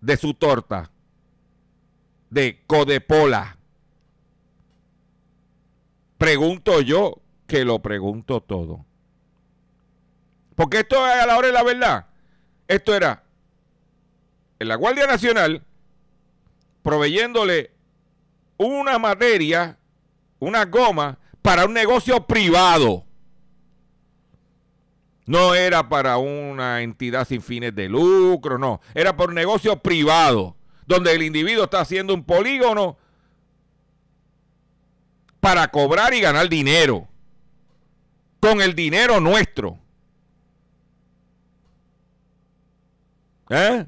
de 0.00 0.16
su 0.16 0.34
torta? 0.34 0.90
De 2.30 2.62
Codepola. 2.66 3.57
Pregunto 6.18 6.80
yo 6.80 7.22
que 7.46 7.64
lo 7.64 7.78
pregunto 7.78 8.40
todo. 8.40 8.84
Porque 10.56 10.80
esto 10.80 11.06
es 11.06 11.14
a 11.14 11.26
la 11.26 11.38
hora 11.38 11.46
de 11.46 11.52
la 11.52 11.62
verdad. 11.62 12.06
Esto 12.66 12.94
era 12.94 13.22
en 14.58 14.68
la 14.68 14.74
Guardia 14.74 15.06
Nacional 15.06 15.62
proveyéndole 16.82 17.70
una 18.56 18.98
materia, 18.98 19.78
una 20.40 20.64
goma, 20.64 21.18
para 21.42 21.64
un 21.64 21.72
negocio 21.72 22.26
privado. 22.26 23.04
No 25.26 25.54
era 25.54 25.88
para 25.88 26.16
una 26.16 26.82
entidad 26.82 27.28
sin 27.28 27.42
fines 27.42 27.74
de 27.74 27.88
lucro, 27.88 28.58
no. 28.58 28.80
Era 28.94 29.16
por 29.16 29.28
un 29.28 29.36
negocio 29.36 29.80
privado, 29.80 30.56
donde 30.86 31.12
el 31.14 31.22
individuo 31.22 31.64
está 31.64 31.80
haciendo 31.80 32.14
un 32.14 32.24
polígono 32.24 32.96
para 35.40 35.68
cobrar 35.68 36.14
y 36.14 36.20
ganar 36.20 36.48
dinero. 36.48 37.08
Con 38.40 38.60
el 38.60 38.74
dinero 38.74 39.20
nuestro. 39.20 39.78
¿Eh? 43.50 43.86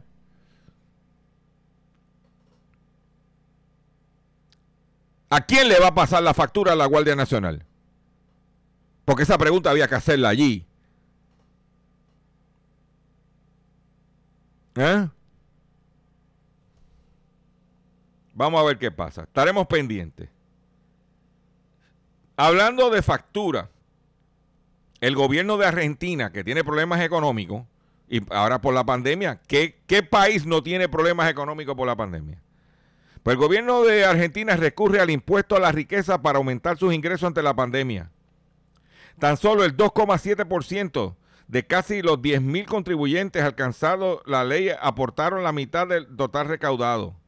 ¿A 5.29 5.41
quién 5.43 5.69
le 5.69 5.79
va 5.79 5.89
a 5.89 5.95
pasar 5.95 6.23
la 6.23 6.35
factura 6.35 6.73
a 6.73 6.77
la 6.77 6.87
Guardia 6.87 7.15
Nacional? 7.15 7.65
Porque 9.05 9.23
esa 9.23 9.39
pregunta 9.39 9.71
había 9.71 9.87
que 9.87 9.95
hacerla 9.95 10.29
allí. 10.29 10.67
¿Eh? 14.75 15.09
Vamos 18.35 18.61
a 18.61 18.65
ver 18.65 18.79
qué 18.79 18.91
pasa. 18.91 19.23
Estaremos 19.23 19.67
pendientes. 19.67 20.29
Hablando 22.43 22.89
de 22.89 23.03
factura, 23.03 23.69
el 25.03 25.15
gobierno 25.15 25.59
de 25.59 25.67
Argentina, 25.67 26.33
que 26.33 26.43
tiene 26.43 26.65
problemas 26.65 27.03
económicos, 27.03 27.67
y 28.09 28.23
ahora 28.33 28.63
por 28.63 28.73
la 28.73 28.83
pandemia, 28.83 29.43
¿qué, 29.47 29.83
qué 29.87 30.03
país 30.03 30.47
no 30.47 30.63
tiene 30.63 30.89
problemas 30.89 31.31
económicos 31.31 31.75
por 31.75 31.87
la 31.87 31.97
pandemia? 31.97 32.41
Pues 33.23 33.35
el 33.35 33.39
gobierno 33.43 33.83
de 33.83 34.07
Argentina 34.07 34.57
recurre 34.57 35.01
al 35.01 35.11
impuesto 35.11 35.55
a 35.55 35.61
la 35.61 35.71
riqueza 35.71 36.23
para 36.23 36.39
aumentar 36.39 36.79
sus 36.79 36.95
ingresos 36.95 37.25
ante 37.25 37.43
la 37.43 37.53
pandemia. 37.53 38.11
Tan 39.19 39.37
solo 39.37 39.63
el 39.63 39.77
2,7% 39.77 41.17
de 41.47 41.67
casi 41.67 42.01
los 42.01 42.21
10.000 42.21 42.65
contribuyentes 42.65 43.43
alcanzados 43.43 44.23
la 44.25 44.45
ley 44.45 44.71
aportaron 44.81 45.43
la 45.43 45.53
mitad 45.53 45.87
del 45.87 46.07
total 46.17 46.49
recaudado. 46.49 47.20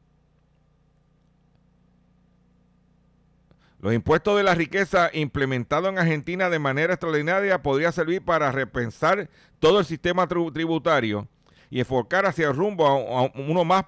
Los 3.83 3.93
impuestos 3.93 4.37
de 4.37 4.43
la 4.43 4.55
riqueza 4.55 5.09
implementados 5.11 5.89
en 5.89 5.99
Argentina 5.99 6.49
de 6.49 6.57
manera 6.57 6.93
extraordinaria 6.93 7.61
podría 7.61 7.91
servir 7.91 8.23
para 8.23 8.49
repensar 8.49 9.29
todo 9.59 9.81
el 9.81 9.85
sistema 9.85 10.25
tributario 10.25 11.27
y 11.69 11.81
enfocar 11.81 12.25
hacia 12.25 12.47
el 12.47 12.55
rumbo 12.55 12.87
a 12.87 13.23
uno 13.37 13.65
más 13.65 13.83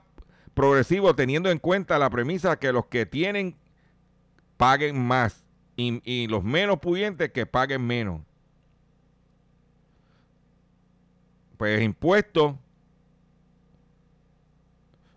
progresivo 0.54 1.16
teniendo 1.16 1.50
en 1.50 1.60
cuenta 1.60 1.98
la 1.98 2.10
premisa 2.10 2.60
que 2.60 2.74
los 2.74 2.88
que 2.88 3.06
tienen 3.06 3.56
paguen 4.58 5.02
más 5.02 5.46
y, 5.78 6.28
los 6.28 6.44
menos 6.44 6.80
pudientes 6.80 7.32
que 7.32 7.46
paguen 7.46 7.88
menos. 7.88 8.20
Pues 11.56 11.82
impuestos. 11.82 12.56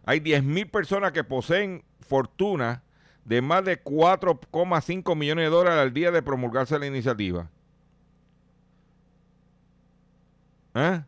Hay 0.05 0.21
10 0.21 0.45
mil 0.45 0.69
personas 0.69 1.11
que 1.11 1.25
poseen 1.25 1.83
fortuna 1.99 2.85
de 3.29 3.43
más 3.43 3.63
de 3.63 3.85
4,5 3.85 5.15
millones 5.15 5.45
de 5.45 5.51
dólares 5.51 5.81
al 5.81 5.93
día 5.93 6.11
de 6.11 6.23
promulgarse 6.23 6.79
la 6.79 6.87
iniciativa. 6.87 7.51
¿Eh? 10.75 11.03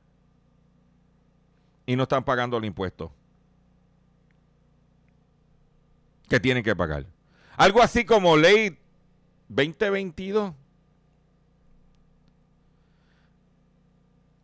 Y 1.86 1.96
no 1.96 2.02
están 2.02 2.22
pagando 2.22 2.58
el 2.58 2.66
impuesto. 2.66 3.10
Que 6.28 6.38
tienen 6.38 6.62
que 6.62 6.76
pagar. 6.76 7.06
Algo 7.56 7.82
así 7.82 8.04
como 8.04 8.36
ley 8.36 8.78
2022. 9.48 10.52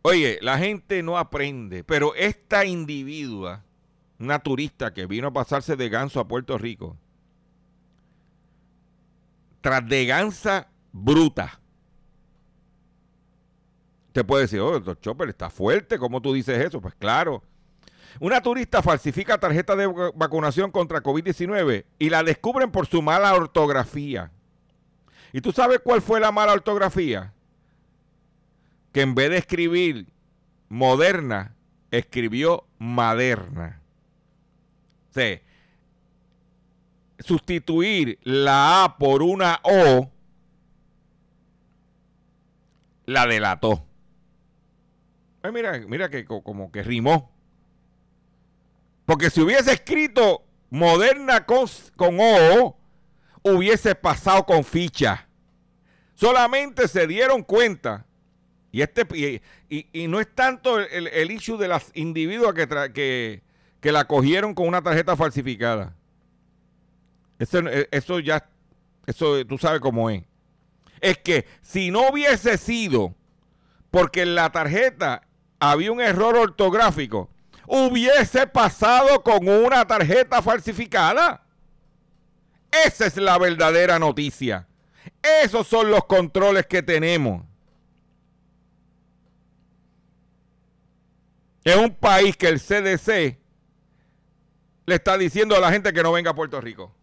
Oye, 0.01 0.39
la 0.41 0.57
gente 0.57 1.03
no 1.03 1.19
aprende, 1.19 1.83
pero 1.83 2.15
esta 2.15 2.65
individua, 2.65 3.63
una 4.17 4.39
turista 4.39 4.95
que 4.95 5.05
vino 5.05 5.27
a 5.27 5.33
pasarse 5.33 5.75
de 5.75 5.89
ganso 5.89 6.19
a 6.19 6.27
Puerto 6.27 6.57
Rico, 6.57 6.97
tras 9.67 9.85
de 9.85 10.05
gansa 10.05 10.69
bruta. 10.93 11.59
Te 14.13 14.23
puede 14.23 14.43
decir, 14.43 14.61
oh, 14.61 14.71
doctor 14.71 14.97
Chopper 15.01 15.27
está 15.27 15.49
fuerte, 15.49 15.99
¿cómo 15.99 16.21
tú 16.21 16.31
dices 16.31 16.57
eso? 16.57 16.79
Pues 16.79 16.95
claro. 16.95 17.43
Una 18.21 18.41
turista 18.41 18.81
falsifica 18.81 19.37
tarjeta 19.37 19.75
de 19.75 19.87
vacunación 20.15 20.71
contra 20.71 21.03
COVID-19 21.03 21.83
y 21.99 22.09
la 22.09 22.23
descubren 22.23 22.71
por 22.71 22.87
su 22.87 23.01
mala 23.01 23.35
ortografía. 23.35 24.31
¿Y 25.33 25.41
tú 25.41 25.51
sabes 25.51 25.81
cuál 25.83 26.01
fue 26.01 26.21
la 26.21 26.31
mala 26.31 26.53
ortografía? 26.53 27.33
Que 28.93 29.01
en 29.01 29.15
vez 29.15 29.31
de 29.31 29.37
escribir 29.37 30.07
moderna, 30.69 31.57
escribió 31.91 32.65
maderna. 32.79 33.81
O 35.09 35.13
sea, 35.13 35.41
sustituir 37.19 38.19
la 38.23 38.83
A 38.83 38.97
por 38.97 39.21
una 39.21 39.59
O, 39.63 40.11
la 43.05 43.25
delató. 43.25 43.85
mira, 45.51 45.79
mira 45.87 46.09
que 46.09 46.25
como 46.25 46.71
que 46.71 46.83
rimó. 46.83 47.31
Porque 49.05 49.29
si 49.29 49.41
hubiese 49.41 49.71
escrito 49.71 50.43
moderna 50.69 51.45
con, 51.45 51.67
O, 52.19 52.77
hubiese 53.43 53.95
pasado 53.95 54.45
con 54.45 54.63
ficha. 54.63 55.27
Solamente 56.15 56.87
se 56.87 57.07
dieron 57.07 57.43
cuenta. 57.43 58.05
Y, 58.71 58.81
este, 58.81 59.41
y, 59.69 60.07
no 60.07 60.19
es 60.19 60.27
tanto 60.35 60.79
el, 60.79 61.07
el, 61.07 61.31
issue 61.31 61.57
de 61.57 61.69
las 61.69 61.89
individuos 61.93 62.53
que, 62.53 62.67
que, 62.93 63.41
que 63.79 63.91
la 63.91 64.05
cogieron 64.05 64.53
con 64.53 64.67
una 64.67 64.81
tarjeta 64.81 65.15
falsificada. 65.15 65.96
Eso, 67.39 67.59
eh, 67.59 67.87
eso 67.91 68.19
ya, 68.19 68.49
eso 69.05 69.45
tú 69.45 69.57
sabes 69.57 69.79
cómo 69.79 70.09
es. 70.09 70.23
Es 70.99 71.17
que 71.19 71.45
si 71.61 71.91
no 71.91 72.09
hubiese 72.09 72.57
sido 72.57 73.15
porque 73.91 74.23
en 74.23 74.35
la 74.35 74.51
tarjeta 74.51 75.23
había 75.59 75.91
un 75.91 76.01
error 76.01 76.35
ortográfico, 76.35 77.29
hubiese 77.67 78.47
pasado 78.47 79.23
con 79.23 79.47
una 79.47 79.85
tarjeta 79.85 80.41
falsificada. 80.41 81.43
Esa 82.85 83.05
es 83.05 83.17
la 83.17 83.37
verdadera 83.37 83.99
noticia. 83.99 84.67
Esos 85.43 85.67
son 85.67 85.89
los 85.89 86.05
controles 86.05 86.65
que 86.65 86.83
tenemos. 86.83 87.43
En 91.63 91.79
un 91.79 91.95
país 91.95 92.37
que 92.37 92.47
el 92.47 92.59
CDC 92.61 93.37
le 94.85 94.95
está 94.95 95.17
diciendo 95.17 95.55
a 95.55 95.59
la 95.59 95.71
gente 95.71 95.91
que 95.91 96.01
no 96.01 96.13
venga 96.13 96.31
a 96.31 96.35
Puerto 96.35 96.61
Rico. 96.61 96.96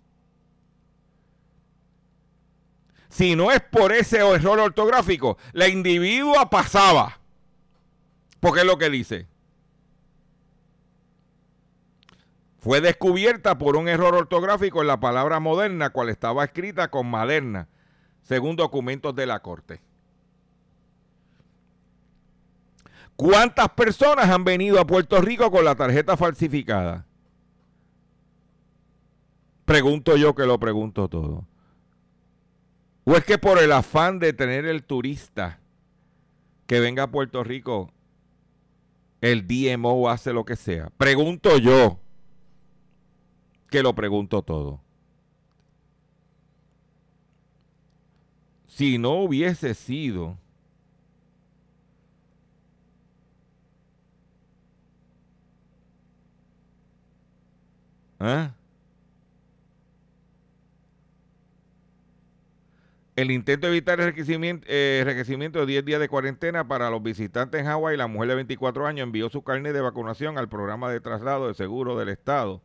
Si 3.14 3.36
no 3.36 3.52
es 3.52 3.60
por 3.60 3.92
ese 3.92 4.16
error 4.18 4.58
ortográfico, 4.58 5.38
la 5.52 5.68
individua 5.68 6.50
pasaba. 6.50 7.20
Porque 8.40 8.62
es 8.62 8.66
lo 8.66 8.76
que 8.76 8.90
dice. 8.90 9.28
Fue 12.58 12.80
descubierta 12.80 13.56
por 13.56 13.76
un 13.76 13.86
error 13.86 14.16
ortográfico 14.16 14.80
en 14.80 14.88
la 14.88 14.98
palabra 14.98 15.38
moderna, 15.38 15.90
cual 15.90 16.08
estaba 16.08 16.42
escrita 16.42 16.90
con 16.90 17.08
maderna, 17.08 17.68
según 18.24 18.56
documentos 18.56 19.14
de 19.14 19.26
la 19.26 19.40
Corte. 19.42 19.80
¿Cuántas 23.14 23.68
personas 23.68 24.28
han 24.28 24.42
venido 24.42 24.80
a 24.80 24.88
Puerto 24.88 25.20
Rico 25.20 25.52
con 25.52 25.64
la 25.64 25.76
tarjeta 25.76 26.16
falsificada? 26.16 27.06
Pregunto 29.64 30.16
yo 30.16 30.34
que 30.34 30.46
lo 30.46 30.58
pregunto 30.58 31.08
todo. 31.08 31.46
¿O 33.04 33.16
es 33.16 33.24
que 33.24 33.38
por 33.38 33.58
el 33.58 33.72
afán 33.72 34.18
de 34.18 34.32
tener 34.32 34.64
el 34.64 34.82
turista 34.82 35.60
que 36.66 36.80
venga 36.80 37.04
a 37.04 37.10
Puerto 37.10 37.44
Rico, 37.44 37.90
el 39.20 39.46
DMO 39.46 40.08
hace 40.08 40.32
lo 40.32 40.44
que 40.44 40.56
sea? 40.56 40.90
Pregunto 40.96 41.58
yo, 41.58 42.00
que 43.70 43.82
lo 43.82 43.94
pregunto 43.94 44.42
todo. 44.42 44.80
Si 48.66 48.98
no 48.98 49.14
hubiese 49.20 49.74
sido 49.74 50.36
¿eh? 58.20 58.50
El 63.16 63.30
intento 63.30 63.66
de 63.66 63.72
evitar 63.72 64.00
el 64.00 64.08
enriquecimiento, 64.08 64.66
eh, 64.68 65.04
de 65.04 65.66
10 65.66 65.84
días 65.84 66.00
de 66.00 66.08
cuarentena 66.08 66.66
para 66.66 66.90
los 66.90 67.00
visitantes 67.00 67.60
en 67.60 67.66
Hawái, 67.66 67.96
la 67.96 68.08
mujer 68.08 68.30
de 68.30 68.34
24 68.36 68.86
años 68.86 69.04
envió 69.04 69.30
su 69.30 69.42
carnet 69.42 69.72
de 69.72 69.80
vacunación 69.80 70.36
al 70.36 70.48
programa 70.48 70.90
de 70.90 71.00
traslado 71.00 71.46
de 71.46 71.54
seguro 71.54 71.96
del 71.96 72.08
Estado. 72.08 72.60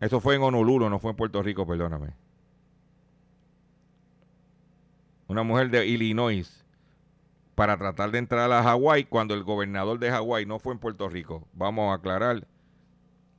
Eso 0.00 0.20
fue 0.20 0.34
en 0.34 0.42
Honolulu, 0.42 0.90
no 0.90 0.98
fue 0.98 1.12
en 1.12 1.16
Puerto 1.16 1.42
Rico, 1.42 1.66
perdóname. 1.66 2.12
Una 5.26 5.42
mujer 5.42 5.70
de 5.70 5.86
Illinois 5.86 6.64
para 7.54 7.76
tratar 7.76 8.10
de 8.10 8.18
entrar 8.18 8.52
a 8.52 8.62
Hawái 8.62 9.04
cuando 9.04 9.34
el 9.34 9.42
gobernador 9.42 9.98
de 9.98 10.10
Hawái 10.10 10.46
no 10.46 10.58
fue 10.58 10.74
en 10.74 10.78
Puerto 10.78 11.08
Rico. 11.08 11.48
Vamos 11.54 11.90
a 11.90 11.94
aclarar. 11.94 12.46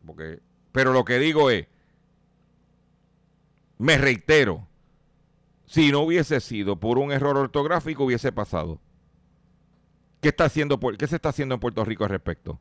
Porque, 0.05 0.39
pero 0.71 0.93
lo 0.93 1.05
que 1.05 1.19
digo 1.19 1.49
es, 1.49 1.67
me 3.77 3.97
reitero, 3.97 4.67
si 5.69 5.91
no 5.91 5.99
hubiese 5.99 6.39
sido 6.39 6.77
por 6.77 6.97
un 6.97 7.11
error 7.11 7.37
ortográfico, 7.37 8.03
hubiese 8.03 8.31
pasado. 8.31 8.79
¿Qué, 10.19 10.29
está 10.29 10.45
haciendo, 10.45 10.79
¿Qué 10.79 11.05
se 11.05 11.15
está 11.15 11.29
haciendo 11.29 11.53
en 11.53 11.61
Puerto 11.61 11.85
Rico 11.85 12.03
al 12.05 12.09
respecto? 12.09 12.59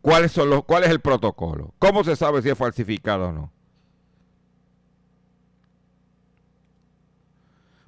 ¿Cuáles 0.00 0.30
son 0.30 0.48
los, 0.48 0.64
¿Cuál 0.64 0.84
es 0.84 0.90
el 0.90 1.00
protocolo? 1.00 1.74
¿Cómo 1.80 2.04
se 2.04 2.14
sabe 2.14 2.40
si 2.40 2.48
es 2.48 2.56
falsificado 2.56 3.30
o 3.30 3.32
no? 3.32 3.52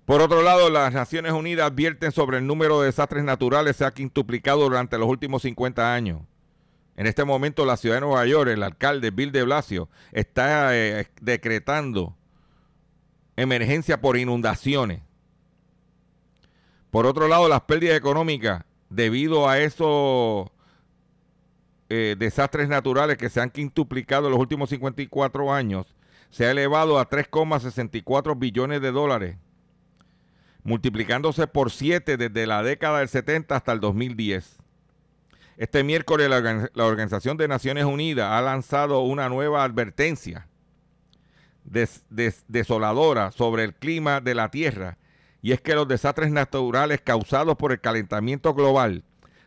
Por 0.05 0.21
otro 0.21 0.43
lado, 0.43 0.69
las 0.69 0.93
Naciones 0.93 1.33
Unidas 1.33 1.71
advierten 1.71 2.11
sobre 2.11 2.39
el 2.39 2.47
número 2.49 2.81
de 2.81 2.87
desastres 2.87 3.23
naturales 3.23 3.77
se 3.77 3.85
ha 3.85 3.95
quintuplicado 3.95 4.65
durante 4.65 4.99
los 4.99 5.09
últimos 5.09 5.43
50 5.43 5.95
años. 5.95 6.23
En 6.97 7.07
este 7.07 7.25
momento, 7.25 7.65
la 7.65 7.77
ciudad 7.77 7.97
de 7.97 8.01
Nueva 8.01 8.27
York, 8.27 8.51
el 8.51 8.65
alcalde 8.65 9.13
Bill 9.13 9.31
de 9.31 9.45
Blasio, 9.45 9.89
está 10.11 10.77
eh, 10.77 11.07
decretando 11.21 12.17
emergencia 13.37 14.01
por 14.01 14.17
inundaciones. 14.17 15.01
Por 16.91 17.07
otro 17.07 17.29
lado, 17.29 17.49
las 17.49 17.63
pérdidas 17.63 17.97
económicas 17.97 18.65
debido 18.89 19.49
a 19.49 19.59
esos 19.59 20.49
eh, 21.89 22.17
desastres 22.19 22.69
naturales 22.69 23.19
que 23.19 23.29
se 23.29 23.41
han 23.41 23.51
quintuplicado 23.51 24.27
en 24.27 24.33
los 24.33 24.41
últimos 24.41 24.71
54 24.71 25.53
años, 25.53 25.95
se 26.31 26.47
ha 26.47 26.51
elevado 26.51 26.99
a 26.99 27.09
3,64 27.09 28.39
billones 28.39 28.81
de 28.81 28.91
dólares, 28.91 29.37
multiplicándose 30.63 31.47
por 31.47 31.71
7 31.71 32.17
desde 32.17 32.47
la 32.47 32.63
década 32.63 33.01
del 33.01 33.09
70 33.09 33.55
hasta 33.55 33.73
el 33.73 33.81
2010. 33.81 34.59
Este 35.57 35.85
miércoles 35.85 36.29
la, 36.29 36.85
Organización 36.85 37.37
de 37.37 37.47
Naciones 37.47 37.85
Unidas 37.85 38.33
ha 38.33 38.43
lanzado 38.43 39.01
una 39.01 39.29
nueva 39.29 39.63
advertencia 39.63 40.49
desoladora 41.65 43.33
sobre 43.33 43.65
el 43.65 43.75
clima 43.75 44.21
de 44.21 44.35
la 44.35 44.51
Tierra 44.51 44.99
y 45.43 45.53
es 45.53 45.61
que 45.61 45.75
los 45.75 45.89
desastres 45.89 46.31
naturales 46.31 47.01
causados 47.03 47.57
por 47.57 47.73
el 47.73 47.81
calentamiento 47.81 48.55
global 48.55 49.05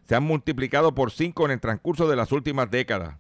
se 0.08 0.16
han 0.16 0.24
multiplicado 0.24 0.94
por 0.94 1.12
5 1.12 1.46
en 1.46 1.52
el 1.52 1.60
transcurso 1.60 2.08
de 2.08 2.16
las 2.16 2.32
últimas 2.32 2.70
décadas. 2.72 3.18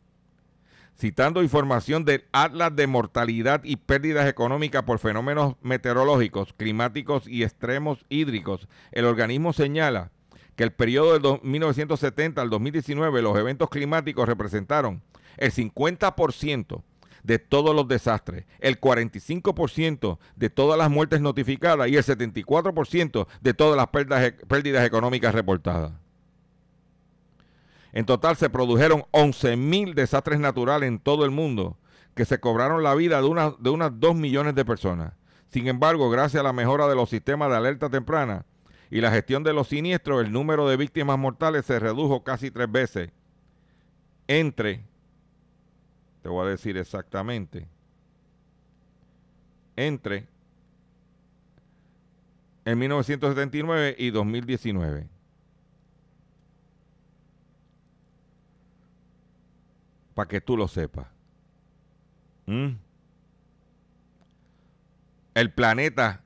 Citando 0.95 1.43
información 1.43 2.05
del 2.05 2.25
Atlas 2.31 2.75
de 2.75 2.88
Mortalidad 2.88 3.62
y 3.63 3.75
Pérdidas 3.75 4.27
Económicas 4.27 4.83
por 4.83 4.97
Fenómenos 4.97 5.55
Meteorológicos, 5.62 6.53
Climáticos 6.53 7.27
y 7.27 7.43
Extremos 7.43 8.05
Hídricos, 8.10 8.67
el 8.91 9.05
organismo 9.05 9.53
señala 9.53 10.12
que 10.55 10.63
el 10.63 10.71
periodo 10.71 11.19
de 11.19 11.39
1970 11.43 12.41
al 12.41 12.49
2019 12.49 13.21
los 13.21 13.38
eventos 13.38 13.69
climáticos 13.69 14.27
representaron 14.27 15.03
el 15.38 15.51
50% 15.51 16.81
de 17.27 17.39
todos 17.39 17.75
los 17.75 17.89
desastres, 17.89 18.45
el 18.59 18.79
45% 18.79 20.17
de 20.37 20.49
todas 20.49 20.79
las 20.79 20.89
muertes 20.89 21.19
notificadas 21.19 21.89
y 21.89 21.97
el 21.97 22.03
74% 22.03 23.27
de 23.41 23.53
todas 23.53 23.75
las 23.75 23.87
pérdidas, 23.87 24.33
pérdidas 24.47 24.85
económicas 24.85 25.35
reportadas. 25.35 25.91
En 27.91 28.05
total 28.05 28.37
se 28.37 28.49
produjeron 28.49 29.01
11.000 29.11 29.93
desastres 29.93 30.39
naturales 30.39 30.87
en 30.87 30.99
todo 30.99 31.25
el 31.25 31.31
mundo 31.31 31.77
que 32.15 32.23
se 32.23 32.39
cobraron 32.39 32.81
la 32.81 32.95
vida 32.95 33.21
de, 33.21 33.53
de 33.59 33.69
unas 33.69 33.99
2 33.99 34.15
millones 34.15 34.55
de 34.55 34.63
personas. 34.63 35.13
Sin 35.47 35.67
embargo, 35.67 36.09
gracias 36.09 36.39
a 36.39 36.43
la 36.43 36.53
mejora 36.53 36.87
de 36.87 36.95
los 36.95 37.09
sistemas 37.09 37.49
de 37.49 37.57
alerta 37.57 37.89
temprana, 37.89 38.45
y 38.89 39.01
la 39.01 39.11
gestión 39.11 39.43
de 39.43 39.51
los 39.51 39.67
siniestros, 39.67 40.23
el 40.23 40.31
número 40.31 40.67
de 40.69 40.77
víctimas 40.77 41.19
mortales 41.19 41.65
se 41.65 41.77
redujo 41.77 42.23
casi 42.23 42.51
tres 42.51 42.71
veces 42.71 43.09
entre, 44.27 44.85
te 46.27 46.31
voy 46.31 46.45
a 46.45 46.49
decir 46.49 46.75
exactamente, 46.75 47.69
entre 49.77 50.27
en 52.65 52.79
1979 52.79 53.95
y 53.97 54.09
2019. 54.09 55.07
Para 60.13 60.27
que 60.27 60.41
tú 60.41 60.57
lo 60.57 60.67
sepas. 60.67 61.07
¿Mm? 62.45 62.71
El 65.33 65.53
planeta 65.53 66.25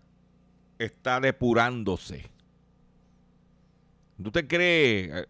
está 0.79 1.19
depurándose. 1.19 2.25
¿Tú 4.19 4.31
te 4.31 4.47
crees 4.47 5.11
eh, 5.13 5.27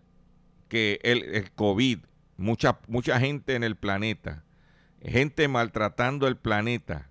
que 0.70 1.02
el, 1.04 1.52
COVID, 1.56 2.00
mucha, 2.38 2.80
mucha 2.88 3.20
gente 3.20 3.56
en 3.56 3.66
el 3.66 3.76
planeta, 3.76 4.46
gente 5.04 5.48
maltratando 5.48 6.28
el 6.28 6.38
planeta, 6.38 7.10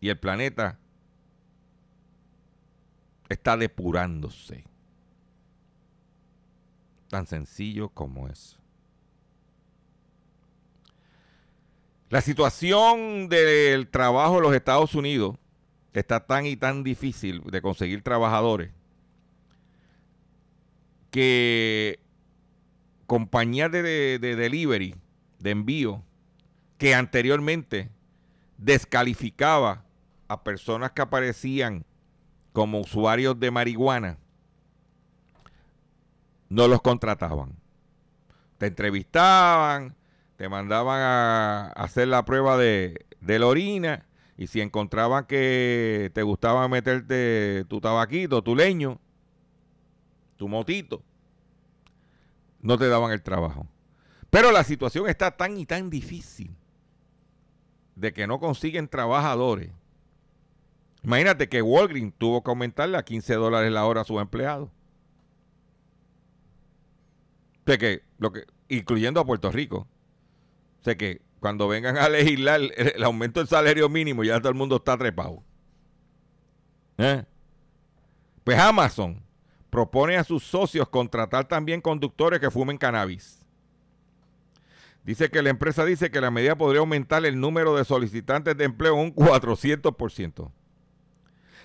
y 0.00 0.08
el 0.08 0.18
planeta 0.18 0.78
está 3.28 3.56
depurándose? 3.56 4.64
Tan 7.08 7.26
sencillo 7.26 7.88
como 7.90 8.28
eso. 8.28 8.60
La 12.08 12.20
situación 12.20 13.28
del 13.28 13.88
trabajo 13.88 14.38
en 14.38 14.42
los 14.42 14.54
Estados 14.54 14.94
Unidos 14.94 15.36
está 15.92 16.26
tan 16.26 16.46
y 16.46 16.56
tan 16.56 16.82
difícil 16.82 17.42
de 17.44 17.62
conseguir 17.62 18.02
trabajadores 18.02 18.72
que 21.10 22.00
compañías 23.06 23.70
de, 23.70 24.18
delivery, 24.20 24.94
de 25.40 25.50
envío, 25.50 26.02
que 26.78 26.94
anteriormente 26.94 27.90
descalificaba 28.56 29.84
a 30.28 30.44
personas 30.44 30.92
que 30.92 31.02
aparecían 31.02 31.84
como 32.52 32.80
usuarios 32.80 33.38
de 33.40 33.50
marihuana, 33.50 34.18
no 36.48 36.68
los 36.68 36.82
contrataban. 36.82 37.56
Te 38.58 38.66
entrevistaban, 38.66 39.96
te 40.36 40.48
mandaban 40.48 41.00
a 41.00 41.66
hacer 41.68 42.08
la 42.08 42.24
prueba 42.24 42.56
de, 42.56 43.06
de 43.20 43.38
la 43.38 43.46
orina 43.46 44.06
y 44.36 44.46
si 44.46 44.60
encontraban 44.60 45.26
que 45.26 46.10
te 46.14 46.22
gustaba 46.22 46.66
meterte 46.68 47.64
tu 47.68 47.80
tabaquito, 47.80 48.42
tu 48.42 48.56
leño, 48.56 48.98
tu 50.36 50.48
motito, 50.48 51.02
no 52.60 52.78
te 52.78 52.88
daban 52.88 53.12
el 53.12 53.22
trabajo. 53.22 53.66
Pero 54.30 54.52
la 54.52 54.64
situación 54.64 55.08
está 55.08 55.36
tan 55.36 55.56
y 55.56 55.66
tan 55.66 55.90
difícil 55.90 56.54
de 57.96 58.12
que 58.12 58.26
no 58.26 58.38
consiguen 58.38 58.88
trabajadores. 58.88 59.70
Imagínate 61.02 61.48
que 61.48 61.62
Walgreens 61.62 62.14
tuvo 62.16 62.42
que 62.42 62.50
aumentarle 62.50 62.96
a 62.96 63.04
15 63.04 63.34
dólares 63.34 63.72
la 63.72 63.84
hora 63.84 64.02
a 64.02 64.04
sus 64.04 64.20
empleados. 64.20 64.70
sé 67.66 67.78
que, 67.78 68.02
lo 68.18 68.32
que, 68.32 68.44
incluyendo 68.68 69.20
a 69.20 69.26
Puerto 69.26 69.50
Rico. 69.50 69.86
Sé 70.82 70.96
que 70.96 71.20
cuando 71.40 71.68
vengan 71.68 71.98
a 71.98 72.08
legislar 72.08 72.60
el, 72.76 73.02
aumento 73.02 73.40
del 73.40 73.48
salario 73.48 73.88
mínimo, 73.88 74.24
ya 74.24 74.38
todo 74.38 74.48
el 74.48 74.54
mundo 74.54 74.76
está 74.76 74.96
trepado. 74.96 75.42
¿Eh? 76.98 77.24
Pues 78.44 78.58
Amazon 78.58 79.22
propone 79.70 80.16
a 80.16 80.24
sus 80.24 80.42
socios 80.42 80.88
contratar 80.88 81.46
también 81.46 81.80
conductores 81.80 82.40
que 82.40 82.50
fumen 82.50 82.76
cannabis. 82.76 83.39
Dice 85.10 85.28
que 85.28 85.42
la 85.42 85.50
empresa 85.50 85.84
dice 85.84 86.12
que 86.12 86.20
la 86.20 86.30
medida 86.30 86.54
podría 86.54 86.78
aumentar 86.78 87.26
el 87.26 87.40
número 87.40 87.74
de 87.74 87.84
solicitantes 87.84 88.56
de 88.56 88.62
empleo 88.62 88.94
un 88.94 89.12
400%. 89.12 90.52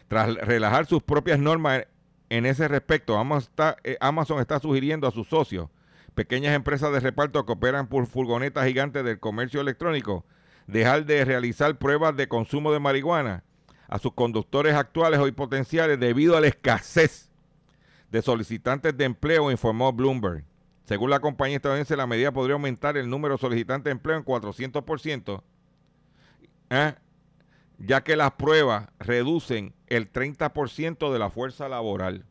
Tras 0.08 0.34
relajar 0.34 0.88
sus 0.88 1.04
propias 1.04 1.38
normas 1.38 1.86
en 2.30 2.48
ese 2.48 2.68
respecto, 2.68 3.14
eh, 3.84 3.98
Amazon 4.00 4.40
está, 4.40 4.60
sugiriendo 4.60 5.08
a 5.08 5.12
sus 5.12 5.28
socios, 5.28 5.70
pequeñas 6.16 6.56
empresas 6.56 6.92
de 6.92 7.00
reparto 7.00 7.46
que 7.46 7.52
operan 7.52 7.86
por 7.86 8.08
furgonetas 8.08 8.66
gigantes 8.66 9.06
del 9.06 9.20
comercio 9.20 9.62
electrónico, 9.62 10.26
dejar 10.66 11.06
de 11.06 11.24
realizar 11.24 11.78
pruebas 11.78 12.16
de 12.16 12.28
consumo 12.28 12.72
de 12.72 12.80
marihuana 12.80 13.44
a 13.88 14.00
sus 14.00 14.14
conductores 14.14 14.74
actuales 14.74 15.20
o 15.20 15.32
potenciales 15.36 16.00
debido 16.00 16.36
a 16.36 16.42
la 16.42 16.48
escasez 16.48 17.30
de 18.10 18.24
solicitantes 18.24 18.98
de 18.98 19.06
empleo, 19.06 19.52
informó 19.52 19.94
Bloomberg. 19.94 20.46
Según 20.86 21.10
la 21.10 21.20
compañía 21.20 21.58
estadounidense, 21.58 21.98
la 21.98 22.08
medida 22.08 22.32
podría 22.32 22.54
aumentar 22.54 22.96
el 22.96 23.10
número 23.10 23.36
de 23.36 23.42
solicitantes 23.42 23.86
de 23.86 23.92
empleo 23.92 24.18
en 24.18 24.24
400%, 24.24 25.42
¿eh? 26.70 26.94
ya 27.80 28.04
que 28.04 28.16
las 28.16 28.34
pruebas 28.34 28.88
reducen 29.00 29.74
el 29.88 30.12
30% 30.12 31.12
de 31.12 31.20
la 31.20 31.32
fuerza 31.32 31.68
laboral. 31.68 32.26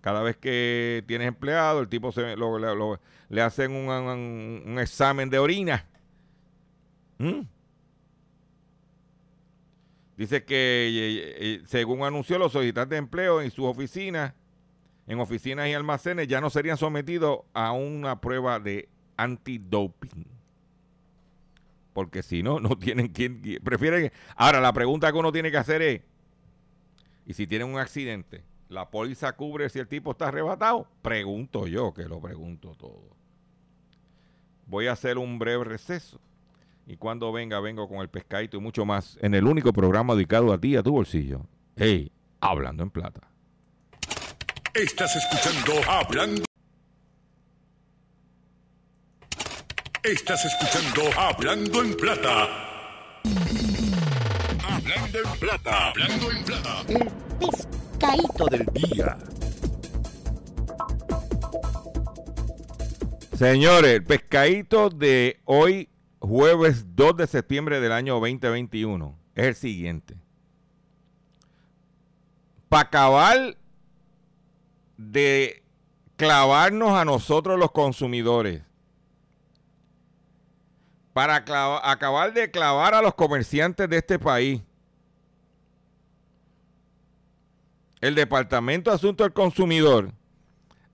Cada 0.00 0.22
vez 0.22 0.38
que 0.38 1.04
tienes 1.06 1.28
empleado, 1.28 1.80
el 1.80 1.88
tipo 1.88 2.10
le 3.28 3.42
hacen 3.42 3.72
un, 3.72 4.78
examen 4.78 5.28
de 5.28 5.38
orina. 5.38 5.86
¿Mm? 7.18 7.42
Dice 10.16 10.44
que, 10.44 10.54
eh, 10.56 11.34
eh, 11.38 11.62
según 11.66 12.02
anunció, 12.02 12.38
los 12.38 12.52
solicitantes 12.52 12.90
de 12.90 12.96
empleo 12.96 13.42
en 13.42 13.50
sus 13.50 13.66
oficinas, 13.66 14.32
en 15.10 15.18
oficinas 15.18 15.66
y 15.66 15.74
almacenes, 15.74 16.28
ya 16.28 16.40
no 16.40 16.50
serían 16.50 16.76
sometidos 16.76 17.40
a 17.52 17.72
una 17.72 18.20
prueba 18.20 18.60
de 18.60 18.88
antidoping. 19.16 20.24
Porque 21.92 22.22
si 22.22 22.44
no, 22.44 22.60
no 22.60 22.78
tienen 22.78 23.08
quien. 23.08 23.42
Prefieren. 23.64 24.12
Ahora, 24.36 24.60
la 24.60 24.72
pregunta 24.72 25.10
que 25.10 25.18
uno 25.18 25.32
tiene 25.32 25.50
que 25.50 25.56
hacer 25.56 25.82
es: 25.82 26.00
¿y 27.26 27.34
si 27.34 27.48
tienen 27.48 27.66
un 27.66 27.80
accidente? 27.80 28.44
¿La 28.68 28.88
póliza 28.88 29.32
cubre 29.32 29.68
si 29.68 29.80
el 29.80 29.88
tipo 29.88 30.12
está 30.12 30.28
arrebatado? 30.28 30.86
Pregunto 31.02 31.66
yo, 31.66 31.92
que 31.92 32.04
lo 32.04 32.20
pregunto 32.20 32.76
todo. 32.78 33.02
Voy 34.66 34.86
a 34.86 34.92
hacer 34.92 35.18
un 35.18 35.40
breve 35.40 35.64
receso 35.64 36.20
y 36.86 36.96
cuando 36.96 37.32
venga, 37.32 37.58
vengo 37.58 37.88
con 37.88 37.98
el 37.98 38.08
pescadito 38.08 38.58
y 38.58 38.60
mucho 38.60 38.86
más 38.86 39.18
en 39.22 39.34
el 39.34 39.48
único 39.48 39.72
programa 39.72 40.14
dedicado 40.14 40.52
a 40.52 40.58
ti, 40.58 40.76
a 40.76 40.84
tu 40.84 40.92
bolsillo. 40.92 41.40
Hey, 41.74 42.12
hablando 42.40 42.84
en 42.84 42.90
plata. 42.90 43.29
Estás 44.74 45.16
escuchando 45.16 45.90
Hablando. 45.90 46.44
Estás 50.04 50.44
escuchando 50.44 51.10
Hablando 51.18 51.82
en 51.82 51.96
plata. 51.96 52.48
Hablando 54.64 55.18
en 55.18 55.40
plata. 55.40 55.88
Hablando 55.88 56.30
en 56.30 56.44
plata. 56.44 56.84
El 56.88 57.10
pescadito 57.40 58.46
del 58.46 58.66
día. 58.66 59.18
Señores, 63.36 63.94
el 63.94 64.04
pescadito 64.04 64.88
de 64.88 65.40
hoy, 65.46 65.88
jueves 66.20 66.94
2 66.94 67.16
de 67.16 67.26
septiembre 67.26 67.80
del 67.80 67.90
año 67.90 68.20
2021, 68.20 69.18
es 69.34 69.46
el 69.46 69.54
siguiente. 69.56 70.14
Para 72.68 72.82
acabar 72.84 73.56
de 75.00 75.62
clavarnos 76.16 76.92
a 76.92 77.06
nosotros 77.06 77.58
los 77.58 77.72
consumidores, 77.72 78.62
para 81.14 81.36
acabar 81.36 82.34
de 82.34 82.50
clavar 82.50 82.94
a 82.94 83.00
los 83.00 83.14
comerciantes 83.14 83.88
de 83.88 83.96
este 83.96 84.18
país, 84.18 84.60
el 88.02 88.14
Departamento 88.14 88.90
de 88.90 88.96
Asuntos 88.96 89.24
del 89.24 89.32
Consumidor 89.32 90.12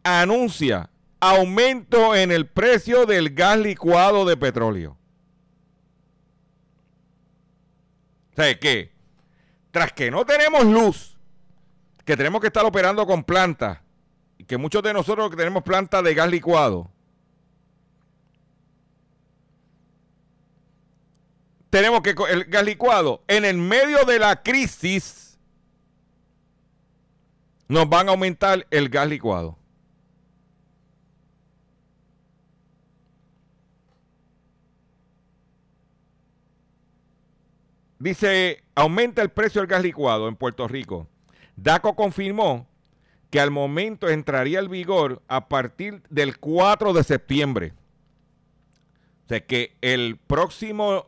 anuncia 0.05 0.89
aumento 1.19 2.15
en 2.15 2.31
el 2.31 2.47
precio 2.49 3.07
del 3.07 3.35
gas 3.35 3.59
licuado 3.59 4.25
de 4.25 4.37
petróleo. 4.37 4.97
Sea, 8.37 8.57
que 8.57 8.93
tras 9.73 9.93
que 9.93 10.13
no 10.13 10.25
tenemos 10.25 10.65
luz, 10.65 11.19
que 12.05 12.17
tenemos 12.17 12.41
que 12.41 12.47
estar 12.47 12.65
operando 12.65 13.05
con 13.05 13.25
plantas, 13.25 13.81
que 14.45 14.57
muchos 14.57 14.83
de 14.83 14.93
nosotros 14.93 15.31
que 15.31 15.37
tenemos 15.37 15.63
plantas 15.63 16.03
de 16.05 16.15
gas 16.15 16.31
licuado, 16.31 16.91
tenemos 21.71 22.01
que 22.03 22.15
el 22.31 22.45
gas 22.45 22.65
licuado 22.65 23.23
en 23.29 23.45
el 23.45 23.59
medio 23.59 24.05
de 24.05 24.19
la 24.19 24.43
crisis 24.43 25.39
nos 27.69 27.89
van 27.89 28.09
a 28.09 28.13
aumentar 28.13 28.67
el 28.71 28.89
gas 28.89 29.09
licuado. 29.09 29.59
Dice, 37.99 38.63
aumenta 38.75 39.23
el 39.23 39.31
precio 39.31 39.61
del 39.61 39.69
gas 39.69 39.83
licuado 39.83 40.29
en 40.29 40.37
Puerto 40.37 40.69
Rico. 40.69 41.09
DACO 41.57 41.97
confirmó 41.97 42.69
que 43.31 43.41
al 43.41 43.51
momento 43.51 44.09
entraría 44.09 44.61
en 44.61 44.71
vigor 44.71 45.23
a 45.29 45.49
partir 45.49 46.03
del 46.11 46.39
4 46.39 46.93
de 46.93 47.05
septiembre. 47.05 47.73
O 49.25 49.29
sea 49.29 49.45
que 49.45 49.77
el 49.81 50.17
próximo 50.19 51.07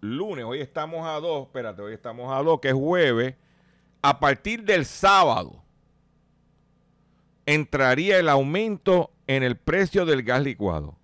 lunes, 0.00 0.44
hoy 0.44 0.60
estamos 0.60 1.06
a 1.06 1.18
2, 1.20 1.46
espérate, 1.46 1.82
hoy 1.82 1.94
estamos 1.94 2.32
a 2.32 2.42
2, 2.42 2.60
que 2.60 2.68
es 2.68 2.74
jueves, 2.74 3.34
a 4.02 4.20
partir 4.20 4.62
del 4.64 4.84
sábado 4.84 5.62
entraría 7.46 8.18
el 8.18 8.28
aumento 8.28 9.10
en 9.26 9.42
el 9.42 9.56
precio 9.56 10.04
del 10.04 10.22
gas 10.22 10.42
licuado. 10.42 10.96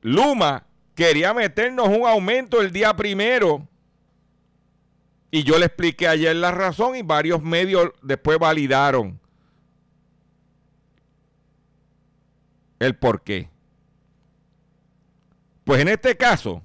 Luma 0.00 0.66
quería 0.94 1.34
meternos 1.34 1.88
un 1.88 2.06
aumento 2.06 2.60
el 2.60 2.72
día 2.72 2.94
primero. 2.94 3.66
Y 5.30 5.42
yo 5.44 5.58
le 5.58 5.66
expliqué 5.66 6.08
ayer 6.08 6.34
la 6.36 6.50
razón 6.50 6.96
y 6.96 7.02
varios 7.02 7.42
medios 7.42 7.90
después 8.02 8.38
validaron 8.38 9.20
el 12.78 12.96
por 12.96 13.22
qué. 13.22 13.50
Pues 15.64 15.82
en 15.82 15.88
este 15.88 16.16
caso, 16.16 16.62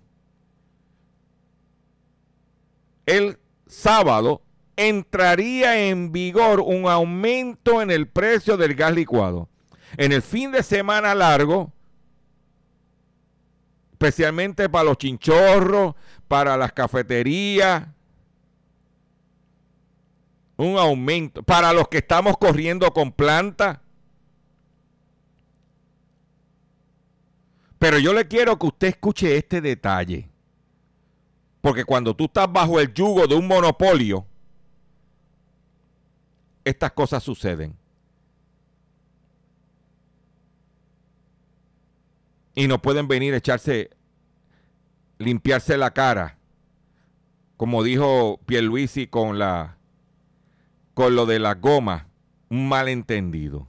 el 3.05 3.37
sábado 3.67 4.41
entraría 4.75 5.89
en 5.89 6.11
vigor 6.11 6.61
un 6.61 6.87
aumento 6.87 7.81
en 7.81 7.91
el 7.91 8.07
precio 8.07 8.55
del 8.55 8.75
gas 8.75 8.93
licuado. 8.93 9.49
En 9.97 10.11
el 10.11 10.21
fin 10.21 10.51
de 10.51 10.63
semana 10.63 11.13
largo, 11.13 11.71
especialmente 13.91 14.69
para 14.69 14.85
los 14.85 14.97
chinchorros, 14.97 15.95
para 16.27 16.57
las 16.57 16.71
cafeterías. 16.71 17.87
Un 20.57 20.77
aumento. 20.77 21.43
Para 21.43 21.73
los 21.73 21.87
que 21.87 21.97
estamos 21.97 22.37
corriendo 22.37 22.91
con 22.93 23.11
planta. 23.11 23.81
Pero 27.79 27.99
yo 27.99 28.13
le 28.13 28.27
quiero 28.27 28.57
que 28.57 28.67
usted 28.67 28.87
escuche 28.87 29.35
este 29.35 29.61
detalle. 29.61 30.29
Porque 31.61 31.85
cuando 31.85 32.15
tú 32.15 32.25
estás 32.25 32.51
bajo 32.51 32.79
el 32.79 32.93
yugo 32.93 33.27
de 33.27 33.35
un 33.35 33.47
monopolio, 33.47 34.25
estas 36.63 36.91
cosas 36.91 37.23
suceden. 37.23 37.77
y 42.55 42.67
no 42.67 42.81
pueden 42.81 43.07
venir 43.07 43.33
a 43.33 43.37
echarse, 43.37 43.89
limpiarse 45.17 45.77
la 45.77 45.91
cara, 45.91 46.37
como 47.57 47.83
dijo 47.83 48.39
Pierluisi 48.45 49.07
con 49.07 49.39
la 49.39 49.77
con 50.93 51.15
lo 51.15 51.25
de 51.25 51.39
la 51.39 51.55
goma, 51.55 52.07
un 52.49 52.69
malentendido. 52.69 53.67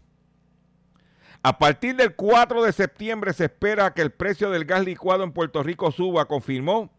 A 1.42 1.58
partir 1.58 1.96
del 1.96 2.14
4 2.14 2.62
de 2.62 2.72
septiembre 2.72 3.32
se 3.32 3.44
espera 3.44 3.92
que 3.92 4.02
el 4.02 4.10
precio 4.10 4.50
del 4.50 4.64
gas 4.64 4.84
licuado 4.84 5.24
en 5.24 5.32
Puerto 5.32 5.62
Rico 5.62 5.92
suba, 5.92 6.26
confirmó 6.26 6.90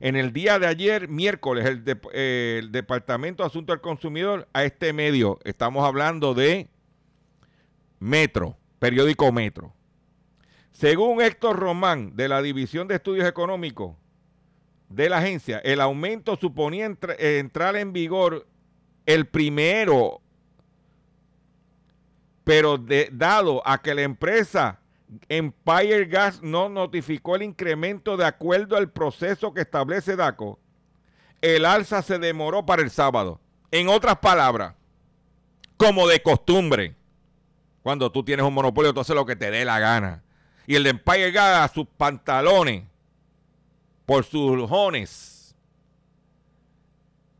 en 0.00 0.16
el 0.16 0.32
día 0.32 0.58
de 0.58 0.66
ayer, 0.66 1.08
miércoles, 1.08 1.64
el, 1.64 2.00
el 2.12 2.70
Departamento 2.72 3.42
de 3.42 3.46
Asuntos 3.46 3.74
del 3.74 3.80
Consumidor 3.80 4.46
a 4.52 4.64
este 4.64 4.92
medio. 4.92 5.38
Estamos 5.44 5.86
hablando 5.86 6.34
de 6.34 6.68
Metro, 7.98 8.58
periódico 8.78 9.32
Metro. 9.32 9.72
Según 10.72 11.22
Héctor 11.22 11.58
Román, 11.58 12.14
de 12.16 12.28
la 12.28 12.42
División 12.42 12.88
de 12.88 12.96
Estudios 12.96 13.26
Económicos 13.26 13.96
de 14.88 15.08
la 15.08 15.18
agencia, 15.18 15.58
el 15.60 15.80
aumento 15.80 16.36
suponía 16.36 16.90
entrar 17.18 17.76
en 17.76 17.92
vigor 17.92 18.46
el 19.06 19.26
primero, 19.26 20.20
pero 22.44 22.78
dado 23.12 23.66
a 23.66 23.80
que 23.80 23.94
la 23.94 24.02
empresa 24.02 24.80
Empire 25.28 26.06
Gas 26.06 26.42
no 26.42 26.68
notificó 26.68 27.36
el 27.36 27.42
incremento 27.42 28.16
de 28.16 28.24
acuerdo 28.24 28.76
al 28.76 28.90
proceso 28.90 29.52
que 29.52 29.62
establece 29.62 30.16
DACO, 30.16 30.58
el 31.40 31.64
alza 31.64 32.02
se 32.02 32.18
demoró 32.18 32.64
para 32.64 32.82
el 32.82 32.90
sábado. 32.90 33.40
En 33.70 33.88
otras 33.88 34.18
palabras, 34.18 34.74
como 35.76 36.06
de 36.06 36.22
costumbre, 36.22 36.94
cuando 37.82 38.10
tú 38.10 38.24
tienes 38.24 38.46
un 38.46 38.54
monopolio, 38.54 38.94
tú 38.94 39.00
haces 39.00 39.14
lo 39.14 39.26
que 39.26 39.36
te 39.36 39.50
dé 39.50 39.64
la 39.64 39.78
gana 39.78 40.22
y 40.66 40.76
el 40.76 40.84
de 40.84 40.90
Empire 40.90 41.30
Gas 41.30 41.72
sus 41.72 41.86
pantalones 41.86 42.84
por 44.06 44.24
sus 44.24 44.68
jones 44.68 45.54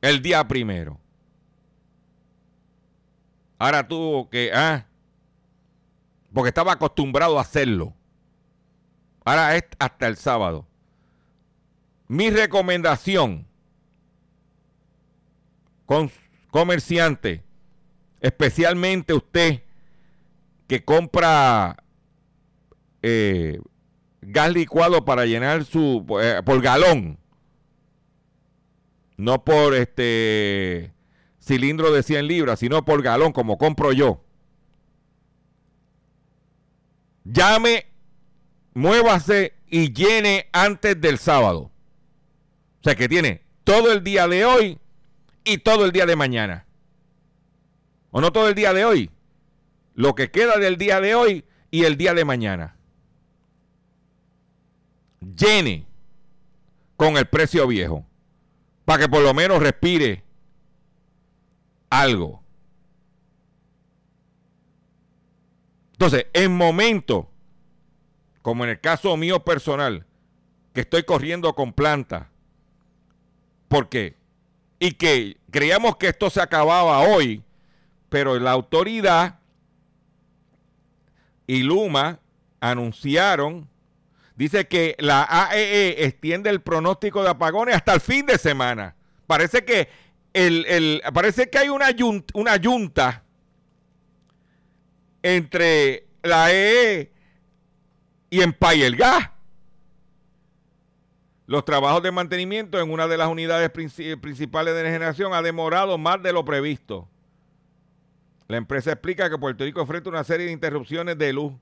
el 0.00 0.20
día 0.20 0.46
primero. 0.46 0.98
Ahora 3.58 3.86
tuvo 3.86 4.28
que, 4.28 4.50
ah, 4.52 4.86
porque 6.32 6.48
estaba 6.48 6.72
acostumbrado 6.72 7.38
a 7.38 7.42
hacerlo. 7.42 7.94
Ahora 9.24 9.56
es 9.56 9.64
hasta 9.78 10.06
el 10.06 10.16
sábado. 10.16 10.66
Mi 12.08 12.30
recomendación, 12.30 13.46
con 15.86 16.10
comerciante, 16.50 17.42
especialmente 18.20 19.14
usted 19.14 19.62
que 20.66 20.84
compra 20.84 21.76
eh, 23.02 23.60
gas 24.20 24.52
licuado 24.52 25.04
para 25.04 25.26
llenar 25.26 25.64
su 25.64 26.04
eh, 26.20 26.40
por 26.44 26.60
galón 26.62 27.18
no 29.16 29.44
por 29.44 29.74
este 29.74 30.93
cilindro 31.44 31.92
de 31.92 32.02
100 32.02 32.26
libras 32.26 32.60
sino 32.60 32.84
por 32.84 33.02
galón 33.02 33.32
como 33.32 33.58
compro 33.58 33.92
yo. 33.92 34.24
Llame 37.24 37.86
muévase 38.74 39.54
y 39.68 39.92
llene 39.92 40.48
antes 40.52 41.00
del 41.00 41.18
sábado. 41.18 41.70
O 42.80 42.84
sea 42.84 42.94
que 42.94 43.08
tiene 43.08 43.42
todo 43.64 43.92
el 43.92 44.04
día 44.04 44.28
de 44.28 44.44
hoy 44.44 44.78
y 45.44 45.58
todo 45.58 45.84
el 45.84 45.92
día 45.92 46.06
de 46.06 46.16
mañana. 46.16 46.66
O 48.10 48.20
no 48.20 48.32
todo 48.32 48.48
el 48.48 48.54
día 48.54 48.72
de 48.72 48.84
hoy 48.84 49.10
lo 49.94 50.14
que 50.14 50.30
queda 50.30 50.58
del 50.58 50.76
día 50.76 51.00
de 51.00 51.14
hoy 51.14 51.44
y 51.70 51.84
el 51.84 51.96
día 51.96 52.14
de 52.14 52.24
mañana. 52.24 52.76
Llene 55.20 55.86
con 56.96 57.16
el 57.16 57.26
precio 57.26 57.66
viejo. 57.66 58.04
Para 58.84 59.04
que 59.04 59.08
por 59.08 59.22
lo 59.22 59.32
menos 59.32 59.62
respire 59.62 60.23
algo. 62.00 62.42
Entonces, 65.92 66.26
en 66.32 66.56
momentos, 66.56 67.26
como 68.42 68.64
en 68.64 68.70
el 68.70 68.80
caso 68.80 69.16
mío 69.16 69.44
personal, 69.44 70.06
que 70.72 70.80
estoy 70.80 71.04
corriendo 71.04 71.54
con 71.54 71.72
planta, 71.72 72.30
porque 73.68 74.16
y 74.78 74.92
que 74.92 75.38
creíamos 75.50 75.96
que 75.96 76.08
esto 76.08 76.28
se 76.30 76.40
acababa 76.40 77.00
hoy, 77.00 77.42
pero 78.08 78.38
la 78.38 78.50
autoridad 78.50 79.38
y 81.46 81.62
Luma 81.62 82.20
anunciaron, 82.60 83.68
dice 84.36 84.66
que 84.66 84.96
la 84.98 85.26
AEE 85.28 86.02
e 86.02 86.06
extiende 86.06 86.50
el 86.50 86.60
pronóstico 86.60 87.22
de 87.22 87.30
apagones 87.30 87.76
hasta 87.76 87.94
el 87.94 88.00
fin 88.00 88.26
de 88.26 88.36
semana. 88.36 88.96
Parece 89.26 89.64
que 89.64 89.88
el, 90.34 91.02
parece 91.14 91.48
que 91.48 91.58
hay 91.58 91.68
una 91.68 91.90
yunta, 91.90 92.38
una 92.38 92.56
yunta 92.56 93.22
entre 95.22 96.06
la 96.22 96.44
AEE 96.46 97.00
e 97.00 97.12
y 98.30 98.42
Empire 98.42 98.86
el 98.86 98.96
Gas. 98.96 99.30
Los 101.46 101.64
trabajos 101.64 102.02
de 102.02 102.10
mantenimiento 102.10 102.80
en 102.80 102.90
una 102.90 103.06
de 103.06 103.16
las 103.16 103.28
unidades 103.28 103.70
principales 103.70 104.74
de 104.74 104.82
generación 104.90 105.34
ha 105.34 105.42
demorado 105.42 105.98
más 105.98 106.22
de 106.22 106.32
lo 106.32 106.44
previsto. 106.44 107.08
La 108.48 108.56
empresa 108.56 108.92
explica 108.92 109.30
que 109.30 109.38
Puerto 109.38 109.64
Rico 109.64 109.80
enfrenta 109.80 110.10
una 110.10 110.24
serie 110.24 110.46
de 110.46 110.52
interrupciones 110.52 111.16
de 111.16 111.32
luz. 111.32 111.52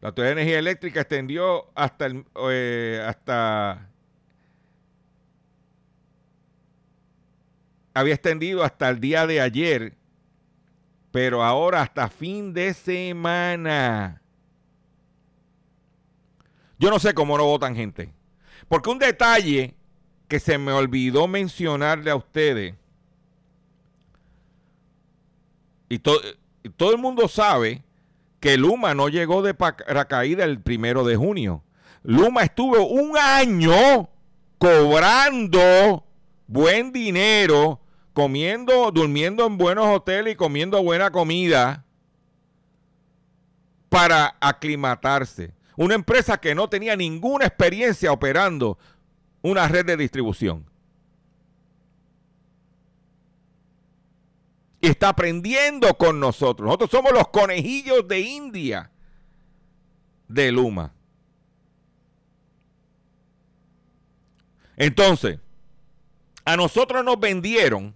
La 0.00 0.08
Autoridad 0.08 0.34
de 0.34 0.40
Energía 0.40 0.58
Eléctrica 0.58 1.00
extendió 1.00 1.70
hasta 1.74 2.06
el, 2.06 2.24
eh, 2.50 3.04
hasta 3.06 3.89
había 7.94 8.14
extendido 8.14 8.62
hasta 8.62 8.88
el 8.88 9.00
día 9.00 9.26
de 9.26 9.40
ayer, 9.40 9.96
pero 11.10 11.42
ahora 11.42 11.82
hasta 11.82 12.08
fin 12.08 12.52
de 12.52 12.74
semana. 12.74 14.22
Yo 16.78 16.90
no 16.90 16.98
sé 16.98 17.14
cómo 17.14 17.36
no 17.36 17.44
votan 17.44 17.74
gente. 17.74 18.14
Porque 18.68 18.90
un 18.90 18.98
detalle 18.98 19.74
que 20.28 20.38
se 20.40 20.58
me 20.58 20.72
olvidó 20.72 21.26
mencionarle 21.26 22.10
a 22.10 22.16
ustedes, 22.16 22.74
y, 25.88 25.98
todo 25.98 26.92
el 26.92 26.98
mundo 26.98 27.26
sabe 27.26 27.82
que 28.38 28.56
Luma 28.56 28.94
no 28.94 29.08
llegó 29.08 29.42
de 29.42 29.54
paracaídas 29.54 30.46
el 30.46 30.60
primero 30.60 31.04
de 31.04 31.16
junio. 31.16 31.64
Luma 32.04 32.42
estuvo 32.42 32.86
un 32.86 33.18
año 33.18 34.08
cobrando 34.56 36.04
buen 36.46 36.92
dinero, 36.92 37.79
comiendo, 38.12 38.90
durmiendo 38.90 39.46
en 39.46 39.56
buenos 39.58 39.86
hoteles 39.86 40.34
y 40.34 40.36
comiendo 40.36 40.82
buena 40.82 41.10
comida 41.10 41.84
para 43.88 44.36
aclimatarse. 44.40 45.54
Una 45.76 45.94
empresa 45.94 46.38
que 46.38 46.54
no 46.54 46.68
tenía 46.68 46.96
ninguna 46.96 47.46
experiencia 47.46 48.12
operando 48.12 48.78
una 49.42 49.66
red 49.68 49.86
de 49.86 49.96
distribución. 49.96 50.66
Y 54.80 54.88
está 54.88 55.10
aprendiendo 55.10 55.94
con 55.94 56.20
nosotros. 56.20 56.66
Nosotros 56.66 56.90
somos 56.90 57.12
los 57.12 57.28
conejillos 57.28 58.06
de 58.08 58.20
India 58.20 58.90
de 60.28 60.52
Luma. 60.52 60.92
Entonces, 64.76 65.38
a 66.44 66.56
nosotros 66.56 67.04
nos 67.04 67.20
vendieron 67.20 67.94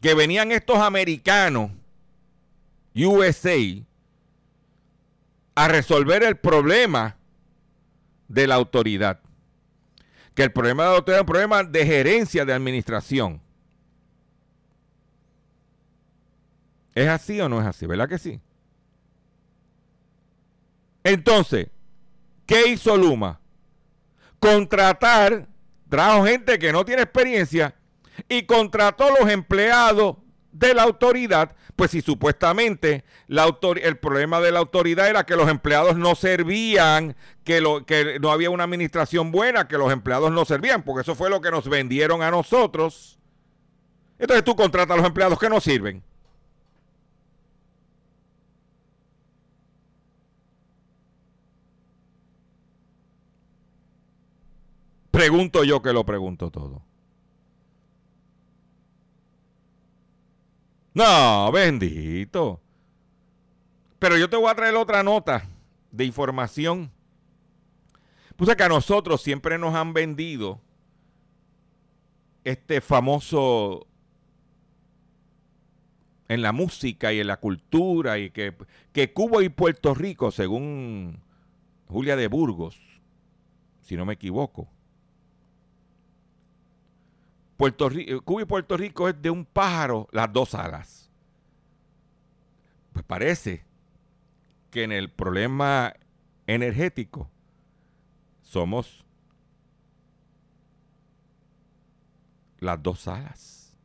que 0.00 0.14
venían 0.14 0.52
estos 0.52 0.78
americanos, 0.78 1.70
USA, 2.94 3.56
a 5.54 5.68
resolver 5.68 6.22
el 6.22 6.36
problema 6.36 7.16
de 8.28 8.46
la 8.46 8.54
autoridad. 8.54 9.20
Que 10.34 10.44
el 10.44 10.52
problema 10.52 10.84
de 10.84 10.90
la 10.90 10.96
autoridad 10.96 11.18
es 11.18 11.22
un 11.22 11.26
problema 11.26 11.64
de 11.64 11.84
gerencia 11.84 12.44
de 12.44 12.52
administración. 12.52 13.40
¿Es 16.94 17.08
así 17.08 17.40
o 17.40 17.48
no 17.48 17.60
es 17.60 17.66
así? 17.66 17.86
¿Verdad 17.86 18.08
que 18.08 18.18
sí? 18.18 18.40
Entonces, 21.02 21.68
¿qué 22.46 22.68
hizo 22.68 22.96
Luma? 22.96 23.40
Contratar, 24.38 25.48
trajo 25.88 26.24
gente 26.24 26.58
que 26.58 26.72
no 26.72 26.84
tiene 26.84 27.02
experiencia 27.02 27.74
y 28.28 28.44
contrató 28.44 29.08
los 29.18 29.30
empleados 29.30 30.16
de 30.52 30.74
la 30.74 30.82
autoridad, 30.82 31.54
pues 31.76 31.92
si 31.92 32.00
supuestamente 32.00 33.04
la 33.26 33.46
el 33.82 33.98
problema 33.98 34.40
de 34.40 34.50
la 34.50 34.58
autoridad 34.58 35.08
era 35.08 35.24
que 35.24 35.36
los 35.36 35.48
empleados 35.48 35.96
no 35.96 36.14
servían, 36.14 37.16
que, 37.44 37.60
lo, 37.60 37.86
que 37.86 38.18
no 38.20 38.32
había 38.32 38.50
una 38.50 38.64
administración 38.64 39.30
buena, 39.30 39.68
que 39.68 39.78
los 39.78 39.92
empleados 39.92 40.32
no 40.32 40.44
servían, 40.44 40.82
porque 40.82 41.02
eso 41.02 41.14
fue 41.14 41.30
lo 41.30 41.40
que 41.40 41.50
nos 41.50 41.68
vendieron 41.68 42.22
a 42.22 42.30
nosotros. 42.30 43.18
Entonces 44.18 44.44
tú 44.44 44.56
contratas 44.56 44.94
a 44.94 44.98
los 44.98 45.06
empleados 45.06 45.38
que 45.38 45.48
no 45.48 45.60
sirven. 45.60 46.02
Pregunto 55.12 55.64
yo 55.64 55.82
que 55.82 55.92
lo 55.92 56.04
pregunto 56.04 56.50
todo. 56.50 56.87
No, 60.98 61.52
bendito. 61.52 62.60
Pero 64.00 64.16
yo 64.16 64.28
te 64.28 64.36
voy 64.36 64.50
a 64.50 64.54
traer 64.56 64.74
otra 64.74 65.04
nota 65.04 65.48
de 65.92 66.04
información. 66.04 66.90
Puse 68.34 68.56
que 68.56 68.64
a 68.64 68.68
nosotros 68.68 69.22
siempre 69.22 69.58
nos 69.58 69.76
han 69.76 69.92
vendido 69.92 70.60
este 72.42 72.80
famoso 72.80 73.86
en 76.26 76.42
la 76.42 76.50
música 76.50 77.12
y 77.12 77.20
en 77.20 77.28
la 77.28 77.38
cultura 77.38 78.18
y 78.18 78.30
que, 78.30 78.56
que 78.92 79.12
Cuba 79.12 79.44
y 79.44 79.50
Puerto 79.50 79.94
Rico, 79.94 80.32
según 80.32 81.20
Julia 81.86 82.16
de 82.16 82.26
Burgos, 82.26 82.76
si 83.82 83.94
no 83.94 84.04
me 84.04 84.14
equivoco, 84.14 84.68
Puerto 87.58 87.88
Rico, 87.88 88.22
Cuba 88.22 88.42
y 88.42 88.44
Puerto 88.44 88.76
Rico 88.76 89.08
es 89.08 89.20
de 89.20 89.30
un 89.30 89.44
pájaro 89.44 90.06
las 90.12 90.32
dos 90.32 90.54
alas. 90.54 91.10
Pues 92.92 93.04
parece 93.04 93.64
que 94.70 94.84
en 94.84 94.92
el 94.92 95.10
problema 95.10 95.92
energético 96.46 97.28
somos 98.42 99.04
las 102.60 102.80
dos 102.80 103.08
alas. 103.08 103.76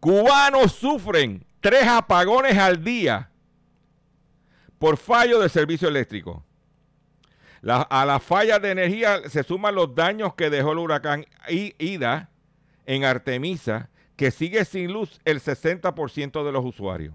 Cubanos 0.00 0.72
sufren 0.72 1.46
tres 1.60 1.86
apagones 1.86 2.58
al 2.58 2.82
día 2.82 3.30
por 4.80 4.96
fallo 4.96 5.38
de 5.38 5.48
servicio 5.48 5.86
eléctrico 5.86 6.44
a 7.62 8.06
la 8.06 8.20
falla 8.20 8.58
de 8.58 8.70
energía 8.70 9.28
se 9.28 9.42
suman 9.42 9.74
los 9.74 9.94
daños 9.94 10.34
que 10.34 10.48
dejó 10.48 10.72
el 10.72 10.78
huracán 10.78 11.26
Ida 11.48 12.30
en 12.86 13.04
Artemisa, 13.04 13.90
que 14.16 14.30
sigue 14.30 14.64
sin 14.64 14.92
luz 14.92 15.20
el 15.24 15.40
60% 15.40 16.44
de 16.44 16.52
los 16.52 16.64
usuarios. 16.64 17.14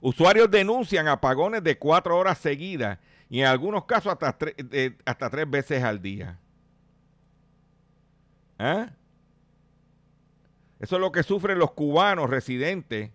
Usuarios 0.00 0.50
denuncian 0.50 1.08
apagones 1.08 1.62
de 1.62 1.78
cuatro 1.78 2.18
horas 2.18 2.38
seguidas 2.38 2.98
y 3.28 3.40
en 3.40 3.46
algunos 3.46 3.84
casos 3.84 4.12
hasta, 4.12 4.36
hasta 5.04 5.30
tres 5.30 5.48
veces 5.48 5.84
al 5.84 6.02
día. 6.02 6.38
¿Ah? 8.58 8.90
Eso 10.80 10.96
es 10.96 11.00
lo 11.00 11.12
que 11.12 11.22
sufren 11.22 11.58
los 11.58 11.70
cubanos 11.72 12.28
residentes 12.28 13.10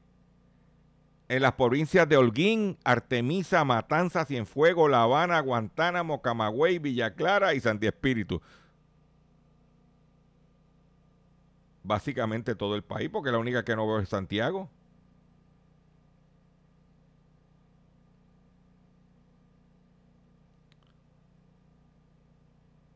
en 1.29 1.41
las 1.41 1.53
provincias 1.53 2.07
de 2.07 2.17
Holguín, 2.17 2.77
Artemisa, 2.83 3.63
Matanzas, 3.65 4.27
Cienfuegos, 4.27 4.89
La 4.89 5.03
Habana, 5.03 5.39
Guantánamo, 5.41 6.21
Camagüey, 6.21 6.79
Villa 6.79 7.13
Clara 7.13 7.53
y 7.53 7.59
Santi 7.59 7.87
Espíritu. 7.87 8.41
Básicamente 11.83 12.55
todo 12.55 12.75
el 12.75 12.83
país, 12.83 13.09
porque 13.09 13.31
la 13.31 13.39
única 13.39 13.63
que 13.63 13.75
no 13.75 13.87
veo 13.87 13.99
es 13.99 14.09
Santiago. 14.09 14.69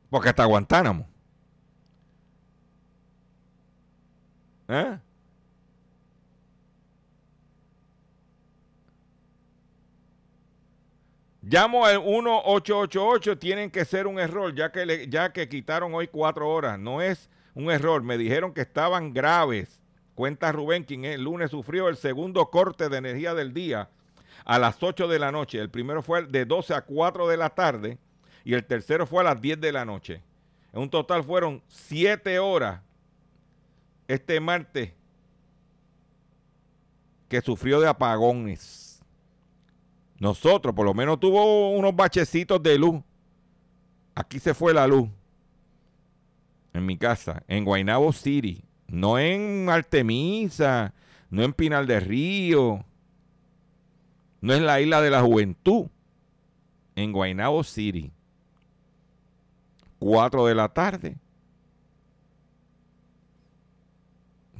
Porque 0.09 0.29
hasta 0.29 0.45
Guantánamo. 0.45 1.07
¿Eh? 4.67 4.99
Llamo 11.41 11.85
al 11.85 11.99
1888, 11.99 13.37
tienen 13.39 13.71
que 13.71 13.83
ser 13.83 14.05
un 14.05 14.19
error, 14.19 14.53
ya 14.53 14.71
que, 14.71 15.07
ya 15.09 15.33
que 15.33 15.49
quitaron 15.49 15.93
hoy 15.93 16.07
cuatro 16.07 16.47
horas. 16.47 16.77
No 16.77 17.01
es 17.01 17.29
un 17.55 17.71
error, 17.71 18.03
me 18.03 18.17
dijeron 18.17 18.53
que 18.53 18.61
estaban 18.61 19.11
graves. 19.13 19.81
Cuenta 20.13 20.51
Rubén, 20.51 20.83
quien 20.83 21.03
el 21.05 21.23
lunes 21.23 21.49
sufrió 21.49 21.87
el 21.87 21.97
segundo 21.97 22.51
corte 22.51 22.89
de 22.89 22.97
energía 22.97 23.33
del 23.33 23.53
día 23.53 23.89
a 24.45 24.59
las 24.59 24.81
8 24.83 25.07
de 25.07 25.17
la 25.17 25.31
noche. 25.31 25.59
El 25.59 25.69
primero 25.69 26.03
fue 26.03 26.25
de 26.25 26.45
12 26.45 26.75
a 26.75 26.81
4 26.81 27.27
de 27.27 27.37
la 27.37 27.49
tarde 27.49 27.97
y 28.43 28.53
el 28.53 28.65
tercero 28.65 29.07
fue 29.07 29.21
a 29.21 29.25
las 29.25 29.41
10 29.41 29.59
de 29.61 29.71
la 29.71 29.85
noche. 29.85 30.21
En 30.73 30.81
un 30.81 30.89
total 30.89 31.23
fueron 31.23 31.63
7 31.67 32.37
horas 32.39 32.81
este 34.07 34.39
martes 34.39 34.91
que 37.27 37.41
sufrió 37.41 37.79
de 37.79 37.87
apagones. 37.87 38.80
Nosotros, 40.21 40.75
por 40.75 40.85
lo 40.85 40.93
menos, 40.93 41.19
tuvo 41.19 41.71
unos 41.71 41.95
bachecitos 41.95 42.61
de 42.61 42.77
luz. 42.77 43.01
Aquí 44.13 44.37
se 44.37 44.53
fue 44.53 44.71
la 44.71 44.85
luz. 44.85 45.09
En 46.73 46.85
mi 46.85 46.95
casa, 46.95 47.41
en 47.47 47.65
Guaynabo 47.65 48.13
City. 48.13 48.63
No 48.85 49.17
en 49.17 49.67
Artemisa, 49.67 50.93
no 51.31 51.41
en 51.41 51.53
Pinal 51.53 51.87
de 51.87 51.99
Río, 51.99 52.85
no 54.41 54.53
en 54.53 54.67
la 54.67 54.79
isla 54.79 55.01
de 55.01 55.09
la 55.09 55.23
juventud. 55.23 55.87
En 56.95 57.11
Guaynabo 57.11 57.63
City. 57.63 58.11
4 59.97 60.45
de 60.45 60.53
la 60.53 60.69
tarde. 60.69 61.17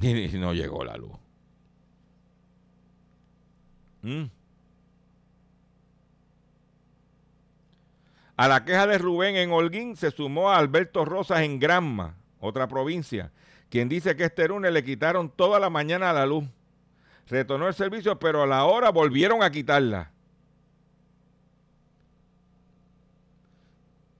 Y 0.00 0.36
no 0.38 0.52
llegó 0.54 0.84
la 0.84 0.96
luz. 0.96 1.12
Mm. 4.02 4.41
A 8.36 8.48
la 8.48 8.64
queja 8.64 8.86
de 8.86 8.98
Rubén 8.98 9.36
en 9.36 9.52
Holguín 9.52 9.96
se 9.96 10.10
sumó 10.10 10.50
a 10.50 10.58
Alberto 10.58 11.04
Rosas 11.04 11.42
en 11.42 11.58
Granma, 11.58 12.16
otra 12.40 12.66
provincia, 12.66 13.30
quien 13.68 13.88
dice 13.88 14.16
que 14.16 14.24
este 14.24 14.48
lunes 14.48 14.72
le 14.72 14.84
quitaron 14.84 15.30
toda 15.30 15.60
la 15.60 15.70
mañana 15.70 16.12
la 16.12 16.26
luz. 16.26 16.44
Retornó 17.28 17.68
el 17.68 17.74
servicio, 17.74 18.18
pero 18.18 18.42
a 18.42 18.46
la 18.46 18.64
hora 18.64 18.90
volvieron 18.90 19.42
a 19.42 19.50
quitarla. 19.50 20.10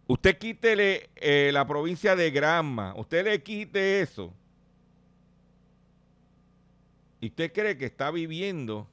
Usted 0.07 0.37
quítele 0.37 1.09
eh, 1.17 1.51
la 1.53 1.67
provincia 1.67 2.15
de 2.15 2.31
Granma, 2.31 2.95
usted 2.97 3.25
le 3.25 3.43
quite 3.43 4.03
eso. 4.03 4.33
¿Y 7.21 7.29
usted 7.29 7.53
cree 7.53 7.79
que 7.79 7.87
está 7.87 8.11
viviendo 8.11 8.87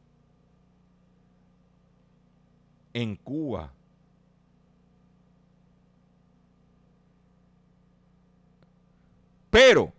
en 2.94 3.16
Cuba? 3.16 3.74
Pero 9.50 9.93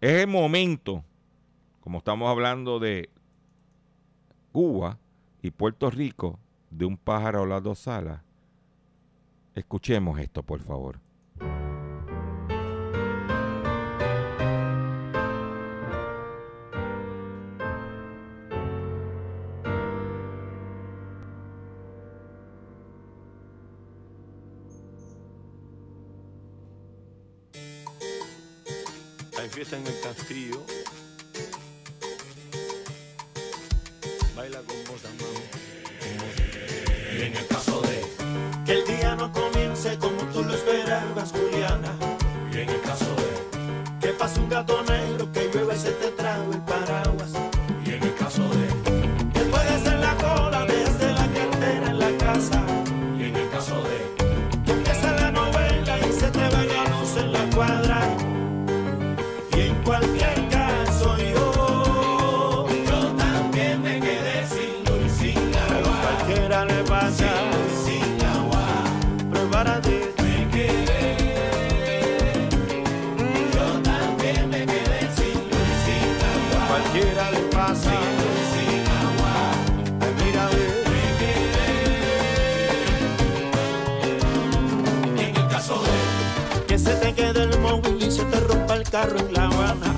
es 0.00 0.22
el 0.22 0.26
momento, 0.26 1.04
como 1.80 1.98
estamos 1.98 2.28
hablando 2.28 2.78
de 2.78 3.10
Cuba 4.52 4.98
y 5.42 5.50
Puerto 5.50 5.90
Rico, 5.90 6.38
de 6.70 6.84
un 6.84 6.96
pájaro 6.96 7.42
a 7.42 7.46
las 7.46 7.62
dos 7.62 7.86
alas. 7.88 8.22
Escuchemos 9.54 10.18
esto, 10.18 10.42
por 10.42 10.60
favor. 10.62 11.00
En 29.72 29.86
el 29.86 30.00
castillo. 30.00 30.64
Baila 34.34 34.58
con 34.62 34.76
vos, 34.84 35.00
Y 37.16 37.22
en 37.22 37.36
el 37.36 37.46
caso 37.46 37.80
de 37.82 38.02
que 38.66 38.72
el 38.72 38.84
día 38.84 39.14
no 39.14 39.32
comience 39.32 39.96
como 39.98 40.22
tú 40.32 40.42
lo 40.42 40.54
esperabas, 40.54 41.32
carro 88.90 89.18
en 89.20 89.32
La 89.32 89.44
Habana. 89.44 89.89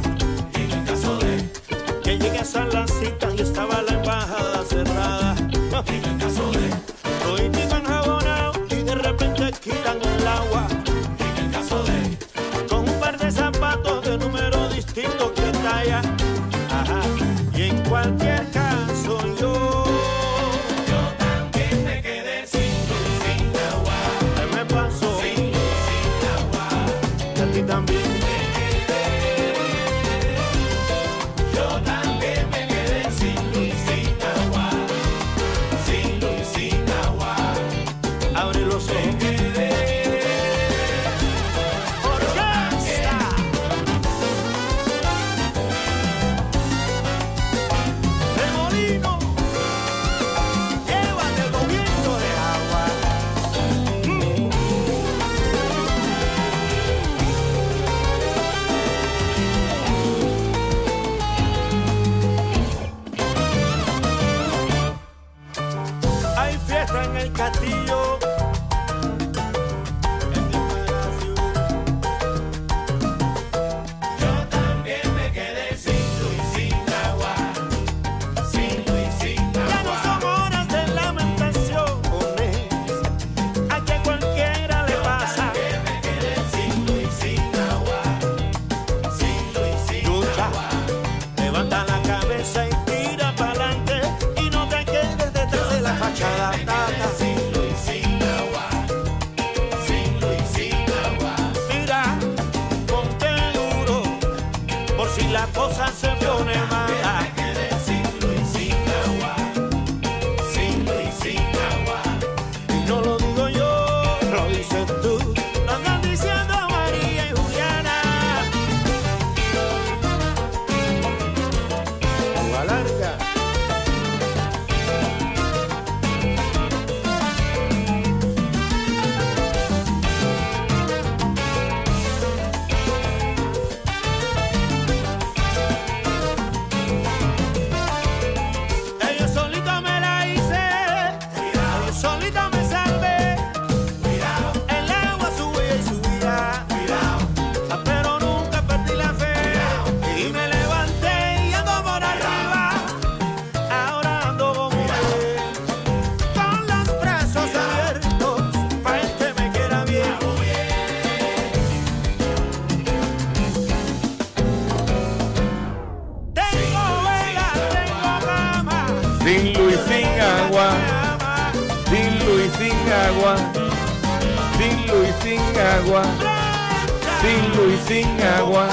Sin 177.92 178.06
luz 178.08 178.08
y 178.08 178.16
sin 178.16 178.20
agua, 178.30 178.66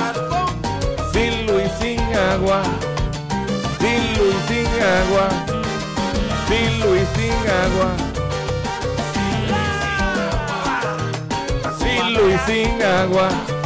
sin 1.11 1.43
luz 1.47 1.76
sin 1.78 2.07
agua, 2.20 2.63
sin 3.78 4.09
luz 4.17 4.41
sin 4.47 4.78
agua, 4.97 5.30
sin 6.47 6.80
luz 6.80 7.07
sin 7.15 7.34
agua, 7.63 7.89
sin 11.80 12.13
luz 12.13 12.39
sin 12.47 12.82
agua. 12.82 13.59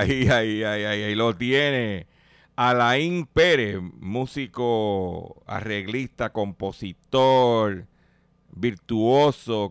Ahí, 0.00 0.28
ahí, 0.28 0.64
ahí, 0.64 0.84
ahí, 0.84 1.14
lo 1.14 1.36
tiene. 1.36 2.06
Alain 2.56 3.26
Pérez, 3.26 3.78
músico, 3.98 5.42
arreglista, 5.46 6.32
compositor, 6.32 7.86
virtuoso, 8.50 9.70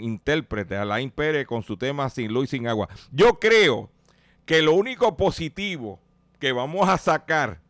intérprete. 0.00 0.76
Alain 0.76 1.10
Pérez 1.10 1.44
con 1.48 1.64
su 1.64 1.76
tema 1.76 2.08
Sin 2.08 2.32
Luz 2.32 2.44
y 2.44 2.56
Sin 2.56 2.68
Agua. 2.68 2.88
Yo 3.10 3.40
creo 3.40 3.90
que 4.46 4.62
lo 4.62 4.74
único 4.74 5.16
positivo 5.16 6.00
que 6.38 6.52
vamos 6.52 6.88
a 6.88 6.96
sacar 6.96 7.60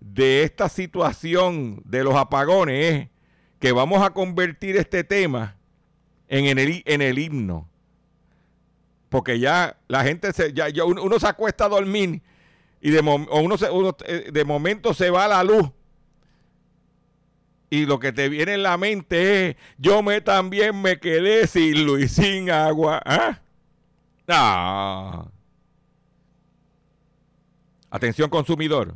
de 0.00 0.44
esta 0.44 0.70
situación 0.70 1.82
de 1.84 2.04
los 2.04 2.14
apagones 2.14 2.94
es 2.94 3.08
que 3.58 3.72
vamos 3.72 4.02
a 4.02 4.14
convertir 4.14 4.76
este 4.78 5.04
tema 5.04 5.58
en 6.28 6.46
el 6.58 7.18
himno 7.18 7.68
porque 9.12 9.38
ya 9.38 9.76
la 9.86 10.02
gente 10.02 10.32
se, 10.32 10.52
ya, 10.52 10.66
uno, 10.84 11.20
se 11.20 11.28
acuesta 11.28 11.66
a 11.66 11.68
dormir 11.68 12.20
y 12.80 12.90
de, 12.90 12.98
o 12.98 13.40
uno 13.40 13.56
se- 13.56 13.70
uno, 13.70 13.96
eh, 14.06 14.30
de 14.32 14.44
momento 14.44 14.94
se 14.94 15.10
va 15.10 15.28
la 15.28 15.44
luz. 15.44 15.70
Y 17.70 17.86
lo 17.86 17.98
que 18.00 18.12
te 18.12 18.28
viene 18.28 18.54
en 18.54 18.64
la 18.64 18.76
mente 18.76 19.50
es 19.50 19.56
yo 19.78 20.02
me 20.02 20.20
también 20.20 20.82
me 20.82 20.98
quedé 20.98 21.46
sin 21.46 21.86
luz 21.86 22.02
y 22.02 22.08
sin 22.08 22.50
agua 22.50 23.00
¿ah? 23.06 23.38
Atención 27.90 28.30
consumidor. 28.30 28.94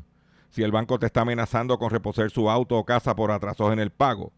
Si 0.50 0.62
el 0.62 0.72
banco 0.72 0.98
te 0.98 1.06
está 1.06 1.20
amenazando 1.22 1.78
con 1.78 1.90
reposer 1.90 2.30
su 2.30 2.50
auto 2.50 2.76
o 2.76 2.84
casa 2.84 3.14
por 3.14 3.30
atrasos 3.30 3.72
en 3.72 3.78
el 3.78 3.90
pago 3.90 4.32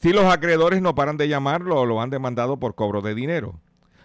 si 0.00 0.12
los 0.12 0.24
acreedores 0.24 0.82
no 0.82 0.94
paran 0.96 1.16
de 1.16 1.28
llamarlo 1.28 1.80
o 1.80 1.86
lo 1.86 2.00
han 2.00 2.10
demandado 2.10 2.58
por 2.58 2.74
cobro 2.74 3.02
de 3.02 3.14
dinero 3.14 3.60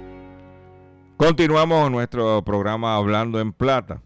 Continuamos 1.21 1.91
nuestro 1.91 2.43
programa 2.43 2.95
Hablando 2.95 3.39
en 3.39 3.53
Plata. 3.53 4.01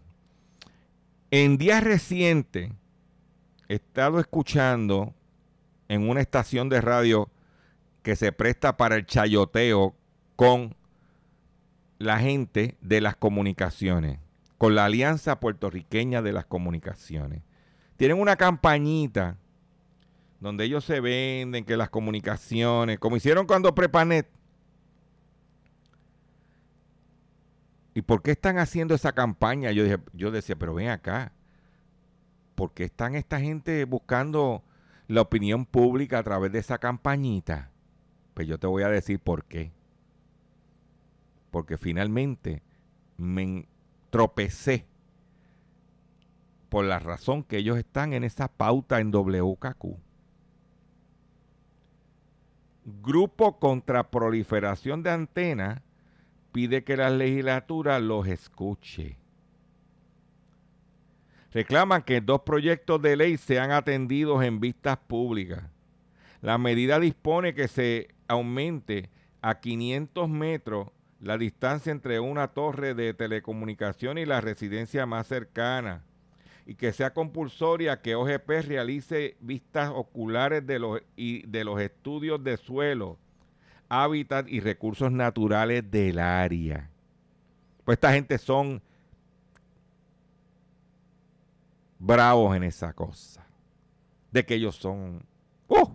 En 1.30 1.56
días 1.56 1.82
recientes 1.82 2.70
he 3.68 3.76
estado 3.76 4.20
escuchando 4.20 5.14
en 5.88 6.10
una 6.10 6.20
estación 6.20 6.68
de 6.68 6.82
radio 6.82 7.30
que 8.02 8.16
se 8.16 8.32
presta 8.32 8.76
para 8.76 8.96
el 8.96 9.06
chayoteo 9.06 9.94
con 10.36 10.76
la 11.96 12.18
gente 12.18 12.76
de 12.82 13.00
las 13.00 13.16
comunicaciones, 13.16 14.18
con 14.58 14.74
la 14.74 14.84
Alianza 14.84 15.40
Puertorriqueña 15.40 16.20
de 16.20 16.34
las 16.34 16.44
Comunicaciones. 16.44 17.40
Tienen 17.96 18.20
una 18.20 18.36
campañita 18.36 19.38
donde 20.38 20.66
ellos 20.66 20.84
se 20.84 21.00
venden 21.00 21.64
que 21.64 21.78
las 21.78 21.88
comunicaciones, 21.88 22.98
como 22.98 23.16
hicieron 23.16 23.46
cuando 23.46 23.74
Prepanet, 23.74 24.28
¿Y 27.96 28.02
por 28.02 28.20
qué 28.20 28.32
están 28.32 28.58
haciendo 28.58 28.94
esa 28.94 29.12
campaña? 29.12 29.72
Yo, 29.72 29.82
dije, 29.82 29.96
yo 30.12 30.30
decía, 30.30 30.54
pero 30.54 30.74
ven 30.74 30.90
acá. 30.90 31.32
¿Por 32.54 32.74
qué 32.74 32.84
están 32.84 33.14
esta 33.14 33.40
gente 33.40 33.86
buscando 33.86 34.62
la 35.08 35.22
opinión 35.22 35.64
pública 35.64 36.18
a 36.18 36.22
través 36.22 36.52
de 36.52 36.58
esa 36.58 36.76
campañita? 36.76 37.70
Pues 38.34 38.46
yo 38.46 38.58
te 38.58 38.66
voy 38.66 38.82
a 38.82 38.90
decir 38.90 39.18
por 39.18 39.46
qué. 39.46 39.72
Porque 41.50 41.78
finalmente 41.78 42.62
me 43.16 43.66
tropecé 44.10 44.84
por 46.68 46.84
la 46.84 46.98
razón 46.98 47.44
que 47.44 47.56
ellos 47.56 47.78
están 47.78 48.12
en 48.12 48.24
esa 48.24 48.48
pauta 48.48 49.00
en 49.00 49.10
WKQ. 49.10 49.96
Grupo 53.02 53.58
contra 53.58 54.10
proliferación 54.10 55.02
de 55.02 55.12
antenas 55.12 55.80
pide 56.56 56.84
que 56.84 56.96
la 56.96 57.10
legislatura 57.10 58.00
los 58.00 58.26
escuche. 58.26 59.18
Reclaman 61.52 62.00
que 62.00 62.22
dos 62.22 62.40
proyectos 62.46 63.02
de 63.02 63.14
ley 63.14 63.36
sean 63.36 63.72
atendidos 63.72 64.42
en 64.42 64.58
vistas 64.58 64.96
públicas. 64.96 65.64
La 66.40 66.56
medida 66.56 66.98
dispone 66.98 67.52
que 67.52 67.68
se 67.68 68.08
aumente 68.26 69.10
a 69.42 69.60
500 69.60 70.30
metros 70.30 70.88
la 71.20 71.36
distancia 71.36 71.92
entre 71.92 72.20
una 72.20 72.48
torre 72.48 72.94
de 72.94 73.12
telecomunicación 73.12 74.16
y 74.16 74.24
la 74.24 74.40
residencia 74.40 75.04
más 75.04 75.26
cercana 75.26 76.06
y 76.64 76.76
que 76.76 76.94
sea 76.94 77.12
compulsoria 77.12 78.00
que 78.00 78.14
OGP 78.14 78.48
realice 78.66 79.36
vistas 79.40 79.92
oculares 79.94 80.66
de 80.66 80.78
los, 80.78 81.02
y 81.16 81.46
de 81.46 81.64
los 81.64 81.78
estudios 81.82 82.42
de 82.42 82.56
suelo, 82.56 83.18
hábitat 83.88 84.48
y 84.48 84.60
recursos 84.60 85.10
naturales 85.12 85.90
del 85.90 86.18
área. 86.18 86.90
Pues 87.84 87.96
esta 87.96 88.12
gente 88.12 88.38
son 88.38 88.82
bravos 91.98 92.56
en 92.56 92.64
esa 92.64 92.92
cosa. 92.92 93.46
De 94.30 94.44
que 94.44 94.54
ellos 94.54 94.76
son... 94.76 95.24
¡Uh! 95.68 95.88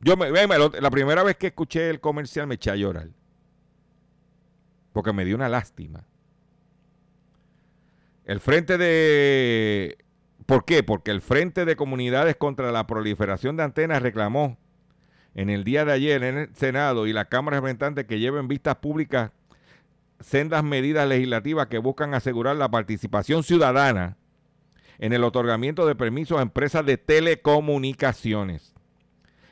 Yo 0.00 0.16
me, 0.16 0.30
la 0.30 0.90
primera 0.90 1.22
vez 1.22 1.36
que 1.36 1.48
escuché 1.48 1.88
el 1.88 2.00
comercial 2.00 2.46
me 2.46 2.56
eché 2.56 2.70
a 2.70 2.76
llorar. 2.76 3.08
Porque 4.92 5.12
me 5.12 5.24
dio 5.24 5.36
una 5.36 5.48
lástima. 5.48 6.04
El 8.24 8.40
frente 8.40 8.78
de... 8.78 9.98
¿Por 10.46 10.64
qué? 10.64 10.82
Porque 10.82 11.12
el 11.12 11.20
Frente 11.20 11.64
de 11.64 11.76
Comunidades 11.76 12.36
contra 12.36 12.72
la 12.72 12.86
Proliferación 12.86 13.56
de 13.56 13.62
Antenas 13.62 14.02
reclamó 14.02 14.58
en 15.34 15.50
el 15.50 15.64
día 15.64 15.84
de 15.84 15.92
ayer 15.92 16.22
en 16.22 16.38
el 16.38 16.54
Senado 16.54 17.06
y 17.06 17.12
la 17.12 17.26
Cámara 17.26 17.56
de 17.56 17.60
Representantes 17.60 18.06
que 18.06 18.18
lleven 18.18 18.48
vistas 18.48 18.76
públicas 18.76 19.30
sendas 20.20 20.62
medidas 20.62 21.08
legislativas 21.08 21.66
que 21.66 21.78
buscan 21.78 22.14
asegurar 22.14 22.56
la 22.56 22.70
participación 22.70 23.42
ciudadana 23.42 24.16
en 24.98 25.12
el 25.12 25.24
otorgamiento 25.24 25.86
de 25.86 25.96
permisos 25.96 26.38
a 26.38 26.42
empresas 26.42 26.86
de 26.86 26.96
telecomunicaciones. 26.96 28.74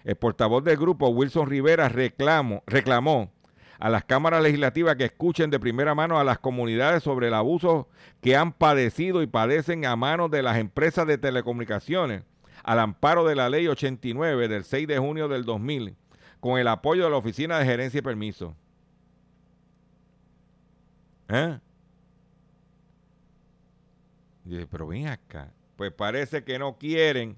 El 0.04 0.16
portavoz 0.16 0.62
del 0.64 0.76
grupo, 0.76 1.08
Wilson 1.08 1.48
Rivera, 1.48 1.88
reclamó 1.88 3.32
a 3.80 3.90
las 3.90 4.04
cámaras 4.04 4.42
legislativas 4.42 4.96
que 4.96 5.06
escuchen 5.06 5.50
de 5.50 5.58
primera 5.58 5.94
mano 5.94 6.20
a 6.20 6.24
las 6.24 6.38
comunidades 6.38 7.02
sobre 7.02 7.28
el 7.28 7.34
abuso 7.34 7.88
que 8.20 8.36
han 8.36 8.52
padecido 8.52 9.22
y 9.22 9.26
padecen 9.26 9.86
a 9.86 9.96
manos 9.96 10.30
de 10.30 10.42
las 10.42 10.58
empresas 10.58 11.06
de 11.06 11.18
telecomunicaciones 11.18 12.22
al 12.70 12.78
amparo 12.78 13.24
de 13.24 13.34
la 13.34 13.48
ley 13.48 13.66
89 13.66 14.46
del 14.46 14.62
6 14.62 14.86
de 14.86 14.96
junio 14.96 15.26
del 15.26 15.44
2000 15.44 15.96
con 16.38 16.56
el 16.56 16.68
apoyo 16.68 17.02
de 17.02 17.10
la 17.10 17.16
Oficina 17.16 17.58
de 17.58 17.64
Gerencia 17.64 17.98
y 17.98 18.02
Permiso. 18.02 18.54
¿Eh? 21.28 21.58
pero 24.70 24.86
ven 24.86 25.08
acá. 25.08 25.52
Pues 25.74 25.90
parece 25.90 26.44
que 26.44 26.60
no 26.60 26.78
quieren 26.78 27.36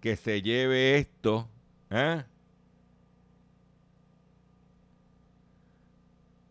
que 0.00 0.16
se 0.16 0.42
lleve 0.42 0.98
esto. 0.98 1.48
¿eh? 1.88 2.24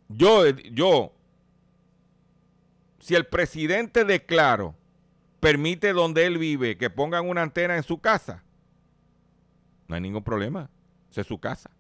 Yo, 0.08 0.47
yo, 0.47 1.12
si 3.02 3.16
el 3.16 3.26
presidente 3.26 4.06
de 4.06 4.26
Claro 4.26 4.79
permite 5.40 5.94
donde 5.94 6.26
él 6.26 6.38
vive 6.38 6.78
que 6.78 6.90
pongan 6.90 7.28
una 7.28 7.42
antena 7.42 7.76
en 7.76 7.84
su 7.84 8.00
casa, 8.00 8.44
no 9.88 9.96
hay 9.96 10.02
ningún 10.02 10.24
problema. 10.24 10.70
Esa 11.10 11.22
es 11.22 11.28
su 11.28 11.40
casa. 11.40 11.72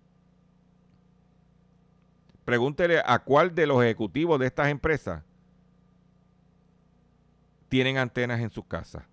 Pregúntele 2.45 2.99
a 3.05 3.19
cuál 3.19 3.53
de 3.53 3.67
los 3.67 3.83
ejecutivos 3.83 4.39
de 4.39 4.47
estas 4.47 4.69
empresas 4.69 5.23
tienen 7.67 7.97
antenas 7.97 8.39
en 8.39 8.49
su 8.49 8.67
casa. 8.67 9.07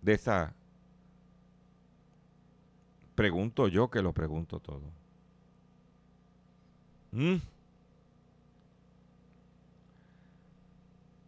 De 0.00 0.14
esa. 0.14 0.52
Pregunto 3.14 3.68
yo 3.68 3.88
que 3.88 4.02
lo 4.02 4.12
pregunto 4.12 4.58
todo. 4.58 4.90
¿Mm? 7.12 7.36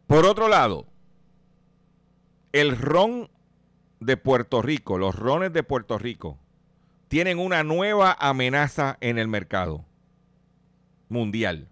Por 0.08 0.26
otro 0.26 0.48
lado, 0.48 0.88
el 2.54 2.78
ron 2.78 3.28
de 3.98 4.16
Puerto 4.16 4.62
Rico, 4.62 4.96
los 4.96 5.16
rones 5.16 5.52
de 5.52 5.64
Puerto 5.64 5.98
Rico, 5.98 6.38
tienen 7.08 7.40
una 7.40 7.64
nueva 7.64 8.16
amenaza 8.20 8.96
en 9.00 9.18
el 9.18 9.26
mercado 9.26 9.84
mundial. 11.08 11.68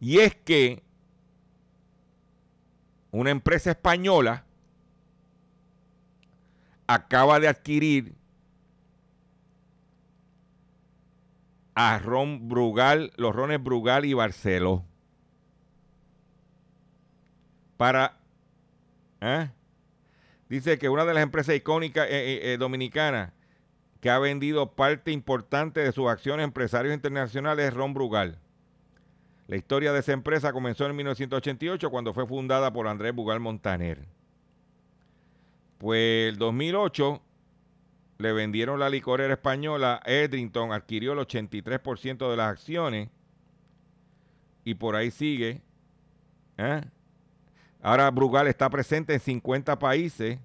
Y 0.00 0.18
es 0.18 0.34
que 0.34 0.82
una 3.12 3.30
empresa 3.30 3.70
española 3.70 4.44
acaba 6.88 7.38
de 7.38 7.46
adquirir 7.46 8.16
a 11.76 12.00
Ron 12.00 12.48
Brugal, 12.48 13.12
los 13.16 13.32
rones 13.32 13.62
Brugal 13.62 14.04
y 14.04 14.12
Barceló. 14.12 14.84
Para. 17.76 18.25
¿Eh? 19.26 19.50
Dice 20.48 20.78
que 20.78 20.88
una 20.88 21.04
de 21.04 21.14
las 21.14 21.22
empresas 21.22 21.56
icónicas 21.56 22.06
eh, 22.08 22.52
eh, 22.52 22.56
dominicanas 22.58 23.32
que 24.00 24.10
ha 24.10 24.18
vendido 24.18 24.72
parte 24.72 25.10
importante 25.10 25.80
de 25.80 25.92
sus 25.92 26.08
acciones 26.08 26.44
empresarios 26.44 26.94
internacionales 26.94 27.66
es 27.66 27.74
Ron 27.74 27.94
Brugal. 27.94 28.38
La 29.48 29.56
historia 29.56 29.92
de 29.92 30.00
esa 30.00 30.12
empresa 30.12 30.52
comenzó 30.52 30.86
en 30.86 30.96
1988 30.96 31.90
cuando 31.90 32.12
fue 32.12 32.26
fundada 32.26 32.72
por 32.72 32.88
Andrés 32.88 33.14
Bugal 33.14 33.40
Montaner. 33.40 34.06
Pues 35.78 36.28
el 36.30 36.38
2008 36.38 37.22
le 38.18 38.32
vendieron 38.32 38.80
la 38.80 38.88
licorera 38.88 39.34
española, 39.34 40.00
Edrington 40.04 40.72
adquirió 40.72 41.12
el 41.12 41.18
83% 41.18 42.30
de 42.30 42.36
las 42.36 42.50
acciones 42.50 43.10
y 44.64 44.74
por 44.74 44.96
ahí 44.96 45.10
sigue. 45.10 45.62
¿eh? 46.56 46.80
Ahora 47.86 48.10
Brugal 48.10 48.48
está 48.48 48.68
presente 48.68 49.14
en 49.14 49.20
50 49.20 49.78
países. 49.78 50.40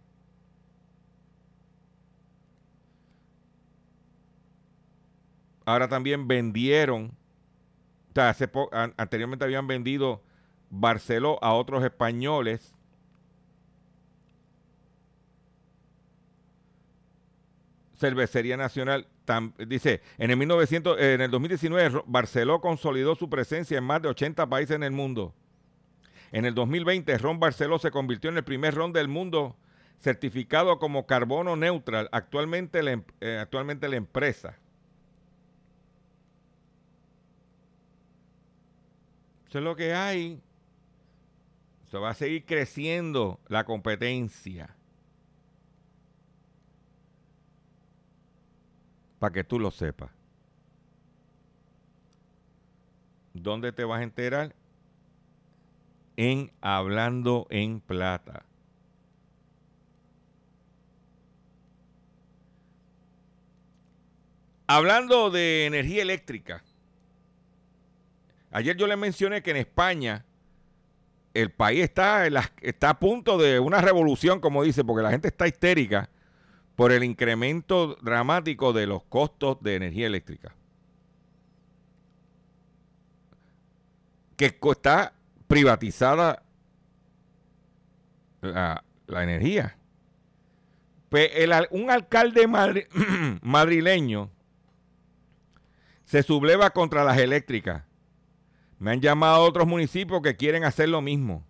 Ahora 5.65 5.87
también 5.87 6.27
vendieron 6.27 7.11
anteriormente 8.95 9.43
habían 9.43 9.65
vendido 9.65 10.21
Barceló 10.69 11.43
a 11.43 11.55
otros 11.55 11.83
españoles. 11.83 12.75
Cervecería 17.95 18.55
Nacional 18.55 19.07
dice, 19.65 20.03
en 20.19 20.29
el 20.29 20.37
1900 20.37 20.99
en 20.99 21.21
el 21.21 21.31
2019 21.31 22.03
Barceló 22.05 22.61
consolidó 22.61 23.15
su 23.15 23.31
presencia 23.31 23.79
en 23.79 23.83
más 23.83 23.99
de 24.03 24.09
80 24.09 24.47
países 24.47 24.75
en 24.75 24.83
el 24.83 24.91
mundo. 24.91 25.33
En 26.31 26.45
el 26.45 26.55
2020 26.55 27.17
Ron 27.17 27.39
Barceló 27.39 27.79
se 27.79 27.91
convirtió 27.91 28.29
en 28.29 28.37
el 28.37 28.43
primer 28.43 28.73
ron 28.73 28.93
del 28.93 29.07
mundo 29.07 29.57
certificado 29.99 30.79
como 30.79 31.05
carbono 31.05 31.55
neutral. 31.55 32.09
Actualmente 32.11 32.79
em, 32.79 33.03
eh, 33.19 33.37
actualmente 33.39 33.89
la 33.89 33.97
empresa 33.97 34.57
Eso 39.51 39.57
es 39.57 39.65
lo 39.65 39.75
que 39.75 39.93
hay. 39.93 40.41
Se 41.89 41.97
va 41.97 42.11
a 42.11 42.13
seguir 42.13 42.45
creciendo 42.45 43.41
la 43.49 43.65
competencia. 43.65 44.77
Para 49.19 49.33
que 49.33 49.43
tú 49.43 49.59
lo 49.59 49.69
sepas. 49.69 50.09
¿Dónde 53.33 53.73
te 53.73 53.83
vas 53.83 53.99
a 53.99 54.03
enterar? 54.03 54.55
En 56.23 56.51
Hablando 56.61 57.47
en 57.49 57.79
Plata. 57.79 58.45
Hablando 64.67 65.31
de 65.31 65.65
energía 65.65 66.03
eléctrica. 66.03 66.63
Ayer 68.51 68.77
yo 68.77 68.85
le 68.85 68.97
mencioné 68.97 69.41
que 69.41 69.49
en 69.49 69.57
España 69.57 70.23
el 71.33 71.49
país 71.49 71.85
está, 71.85 72.27
está 72.61 72.91
a 72.91 72.99
punto 72.99 73.39
de 73.39 73.59
una 73.59 73.81
revolución, 73.81 74.39
como 74.39 74.61
dice, 74.61 74.83
porque 74.83 75.01
la 75.01 75.09
gente 75.09 75.29
está 75.29 75.47
histérica 75.47 76.11
por 76.75 76.91
el 76.91 77.03
incremento 77.03 77.95
dramático 77.95 78.73
de 78.73 78.85
los 78.85 79.03
costos 79.05 79.57
de 79.61 79.73
energía 79.73 80.05
eléctrica. 80.05 80.53
Que 84.37 84.45
está 84.45 85.15
privatizada 85.51 86.43
la, 88.41 88.83
energía. 89.07 89.77
Pues 91.09 91.29
un 91.71 91.91
alcalde 91.91 92.47
madrileño 93.41 94.29
se 96.05 96.23
subleva 96.23 96.71
contra 96.71 97.03
las 97.03 97.17
eléctricas 97.17 97.83
me 98.81 98.89
han 98.89 98.99
llamado 98.99 99.43
otros 99.43 99.67
municipios 99.67 100.23
que 100.23 100.35
quieren 100.35 100.63
hacer 100.63 100.89
lo 100.89 101.03
mismo. 101.03 101.45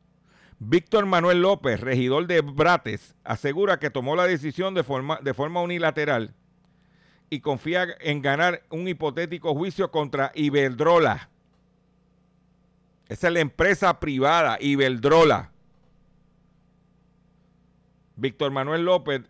Víctor 0.60 1.06
Manuel 1.06 1.42
López, 1.42 1.80
regidor 1.80 2.28
de 2.28 2.42
Brates, 2.42 3.16
asegura 3.24 3.80
que 3.80 3.90
tomó 3.90 4.18
la 4.18 4.26
decisión 4.26 4.74
de 4.74 4.84
forma, 4.84 5.18
de 5.24 5.34
forma 5.34 5.62
unilateral 5.62 6.36
y 7.30 7.40
confía 7.40 7.88
en 8.02 8.22
ganar 8.22 8.64
un 8.70 8.86
hipotético 8.86 9.56
juicio 9.56 9.92
contra 9.92 10.34
Iberdrola. 10.36 11.30
Esa 13.12 13.28
es 13.28 13.34
la 13.34 13.42
empresa 13.42 14.00
privada, 14.00 14.58
Iberdrola. 14.62 15.52
Víctor 18.16 18.52
Manuel 18.52 18.86
López, 18.86 19.24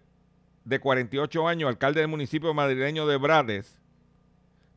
de 0.65 0.79
48 0.79 1.47
años, 1.47 1.67
alcalde 1.67 2.01
del 2.01 2.07
municipio 2.07 2.53
madrileño 2.53 3.07
de 3.07 3.17
Brates, 3.17 3.79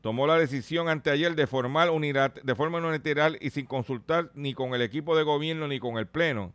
tomó 0.01 0.27
la 0.27 0.39
decisión 0.39 0.89
anteayer 0.89 1.35
de, 1.35 1.47
formar 1.47 1.91
de 1.91 2.55
forma 2.55 2.79
unilateral 2.79 3.37
y 3.43 3.51
sin 3.51 3.67
consultar 3.67 4.31
ni 4.33 4.55
con 4.55 4.73
el 4.73 4.81
equipo 4.81 5.15
de 5.15 5.23
gobierno 5.23 5.69
ni 5.69 5.79
con 5.79 5.99
el 5.99 6.07
Pleno, 6.07 6.55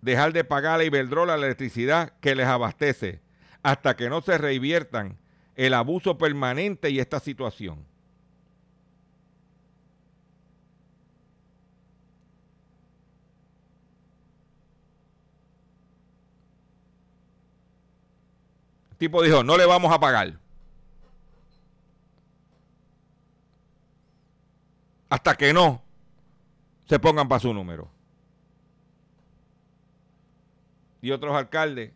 dejar 0.00 0.32
de 0.32 0.44
pagar 0.44 0.76
a 0.76 0.78
la 0.78 0.84
Iberdrola 0.84 1.36
la 1.36 1.44
electricidad 1.44 2.14
que 2.20 2.34
les 2.34 2.46
abastece 2.46 3.20
hasta 3.62 3.96
que 3.96 4.08
no 4.08 4.22
se 4.22 4.38
reviertan 4.38 5.18
el 5.56 5.74
abuso 5.74 6.16
permanente 6.16 6.88
y 6.88 7.00
esta 7.00 7.20
situación. 7.20 7.84
El 18.96 18.98
tipo 18.98 19.22
dijo, 19.22 19.44
no 19.44 19.56
le 19.56 19.66
vamos 19.66 19.92
a 19.92 20.00
pagar. 20.00 20.38
hasta 25.08 25.34
que 25.36 25.52
no 25.52 25.82
se 26.86 26.98
pongan 26.98 27.28
para 27.28 27.40
su 27.40 27.52
número. 27.52 27.90
Y 31.00 31.10
otros 31.10 31.34
alcaldes 31.34 31.92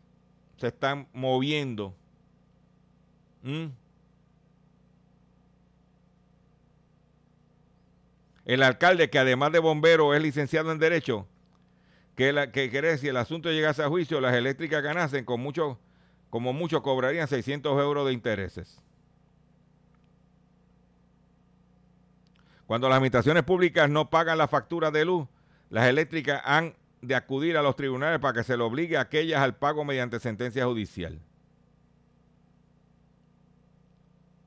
se 0.56 0.68
están 0.68 1.08
moviendo. 1.12 1.94
El 8.44 8.62
alcalde, 8.62 9.10
que 9.10 9.18
además 9.18 9.52
de 9.52 9.58
bombero 9.58 10.14
es 10.14 10.22
licenciado 10.22 10.70
en 10.70 10.78
Derecho, 10.78 11.26
que, 12.14 12.32
la, 12.32 12.52
que 12.52 12.70
quiere 12.70 12.88
decir, 12.88 13.10
el 13.10 13.16
asunto 13.16 13.50
llegase 13.50 13.82
a 13.82 13.88
juicio, 13.88 14.20
las 14.20 14.34
eléctricas 14.34 14.82
ganasen 14.82 15.24
con 15.24 15.40
mucho, 15.40 15.78
como 16.30 16.52
mucho 16.52 16.82
cobrarían 16.82 17.28
600 17.28 17.80
euros 17.80 18.06
de 18.06 18.12
intereses. 18.12 18.80
Cuando 22.66 22.88
las 22.88 22.96
administraciones 22.96 23.42
públicas 23.42 23.90
no 23.90 24.10
pagan 24.10 24.38
la 24.38 24.46
factura 24.46 24.92
de 24.92 25.04
luz, 25.04 25.26
las 25.70 25.86
eléctricas 25.88 26.40
han 26.44 26.76
de 27.02 27.16
acudir 27.16 27.56
a 27.56 27.62
los 27.62 27.74
tribunales 27.74 28.20
para 28.20 28.34
que 28.34 28.44
se 28.44 28.56
le 28.56 28.62
obligue 28.62 28.96
a 28.96 29.00
aquellas 29.00 29.40
al 29.40 29.56
pago 29.56 29.84
mediante 29.84 30.20
sentencia 30.20 30.64
judicial. 30.66 31.20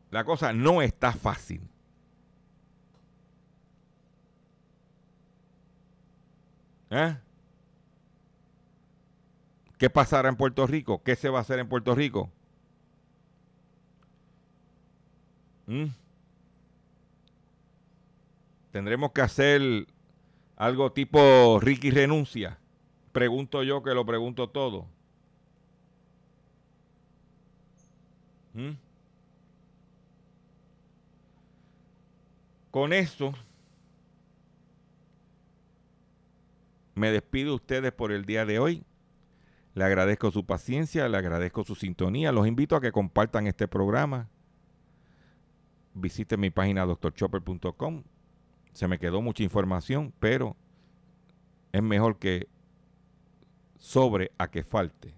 La 0.09 0.23
cosa 0.23 0.53
no 0.53 0.81
está 0.81 1.11
fácil. 1.11 1.67
¿Eh? 6.91 7.17
¿Qué 9.77 9.89
pasará 9.89 10.29
en 10.29 10.35
Puerto 10.35 10.65
Rico? 10.67 11.01
¿Qué 11.03 11.15
se 11.15 11.29
va 11.29 11.39
a 11.39 11.41
hacer 11.41 11.59
en 11.59 11.67
Puerto 11.67 11.95
Rico? 11.95 12.29
¿Mm? 15.67 15.85
Tendremos 18.71 19.11
que 19.11 19.21
hacer 19.21 19.61
algo 20.55 20.91
tipo 20.91 21.59
Ricky 21.59 21.91
renuncia. 21.91 22.57
Pregunto 23.11 23.63
yo 23.63 23.83
que 23.83 23.93
lo 23.93 24.05
pregunto 24.05 24.49
todo. 24.49 24.87
¿Mm? 28.53 28.71
Con 32.71 32.93
esto 32.93 33.33
me 36.95 37.11
despido 37.11 37.49
de 37.49 37.55
ustedes 37.55 37.91
por 37.91 38.11
el 38.11 38.25
día 38.25 38.45
de 38.45 38.57
hoy. 38.59 38.83
Le 39.73 39.83
agradezco 39.83 40.31
su 40.31 40.45
paciencia, 40.45 41.07
le 41.09 41.17
agradezco 41.17 41.63
su 41.63 41.75
sintonía. 41.75 42.31
Los 42.31 42.47
invito 42.47 42.75
a 42.75 42.81
que 42.81 42.91
compartan 42.91 43.47
este 43.47 43.67
programa. 43.67 44.29
Visiten 45.95 46.39
mi 46.39 46.49
página 46.49 46.85
doctorchopper.com 46.85 48.03
se 48.73 48.87
me 48.87 48.99
quedó 48.99 49.21
mucha 49.21 49.43
información, 49.43 50.13
pero 50.19 50.57
es 51.71 51.81
mejor 51.81 52.17
que 52.17 52.47
sobre 53.77 54.31
a 54.37 54.49
que 54.49 54.63
falte. 54.63 55.13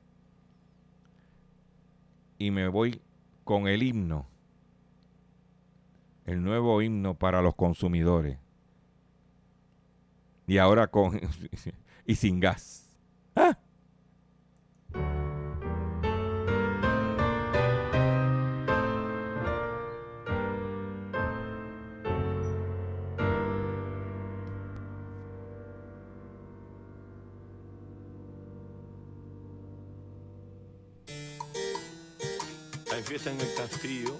Y 2.38 2.51
me 2.51 2.68
voy 2.68 3.01
con 3.45 3.68
el 3.68 3.82
himno, 3.82 4.28
el 6.26 6.43
nuevo 6.43 6.82
himno 6.82 7.18
para 7.18 7.41
los 7.41 7.56
consumidores. 7.56 8.38
Y 10.47 10.58
ahora 10.58 10.88
con 10.88 11.20
y 12.06 12.16
sin 12.16 12.39
gas. 12.41 12.89
¡Ah! 13.36 13.58
En 33.28 33.41
el 33.41 33.53
castillo. 33.55 34.19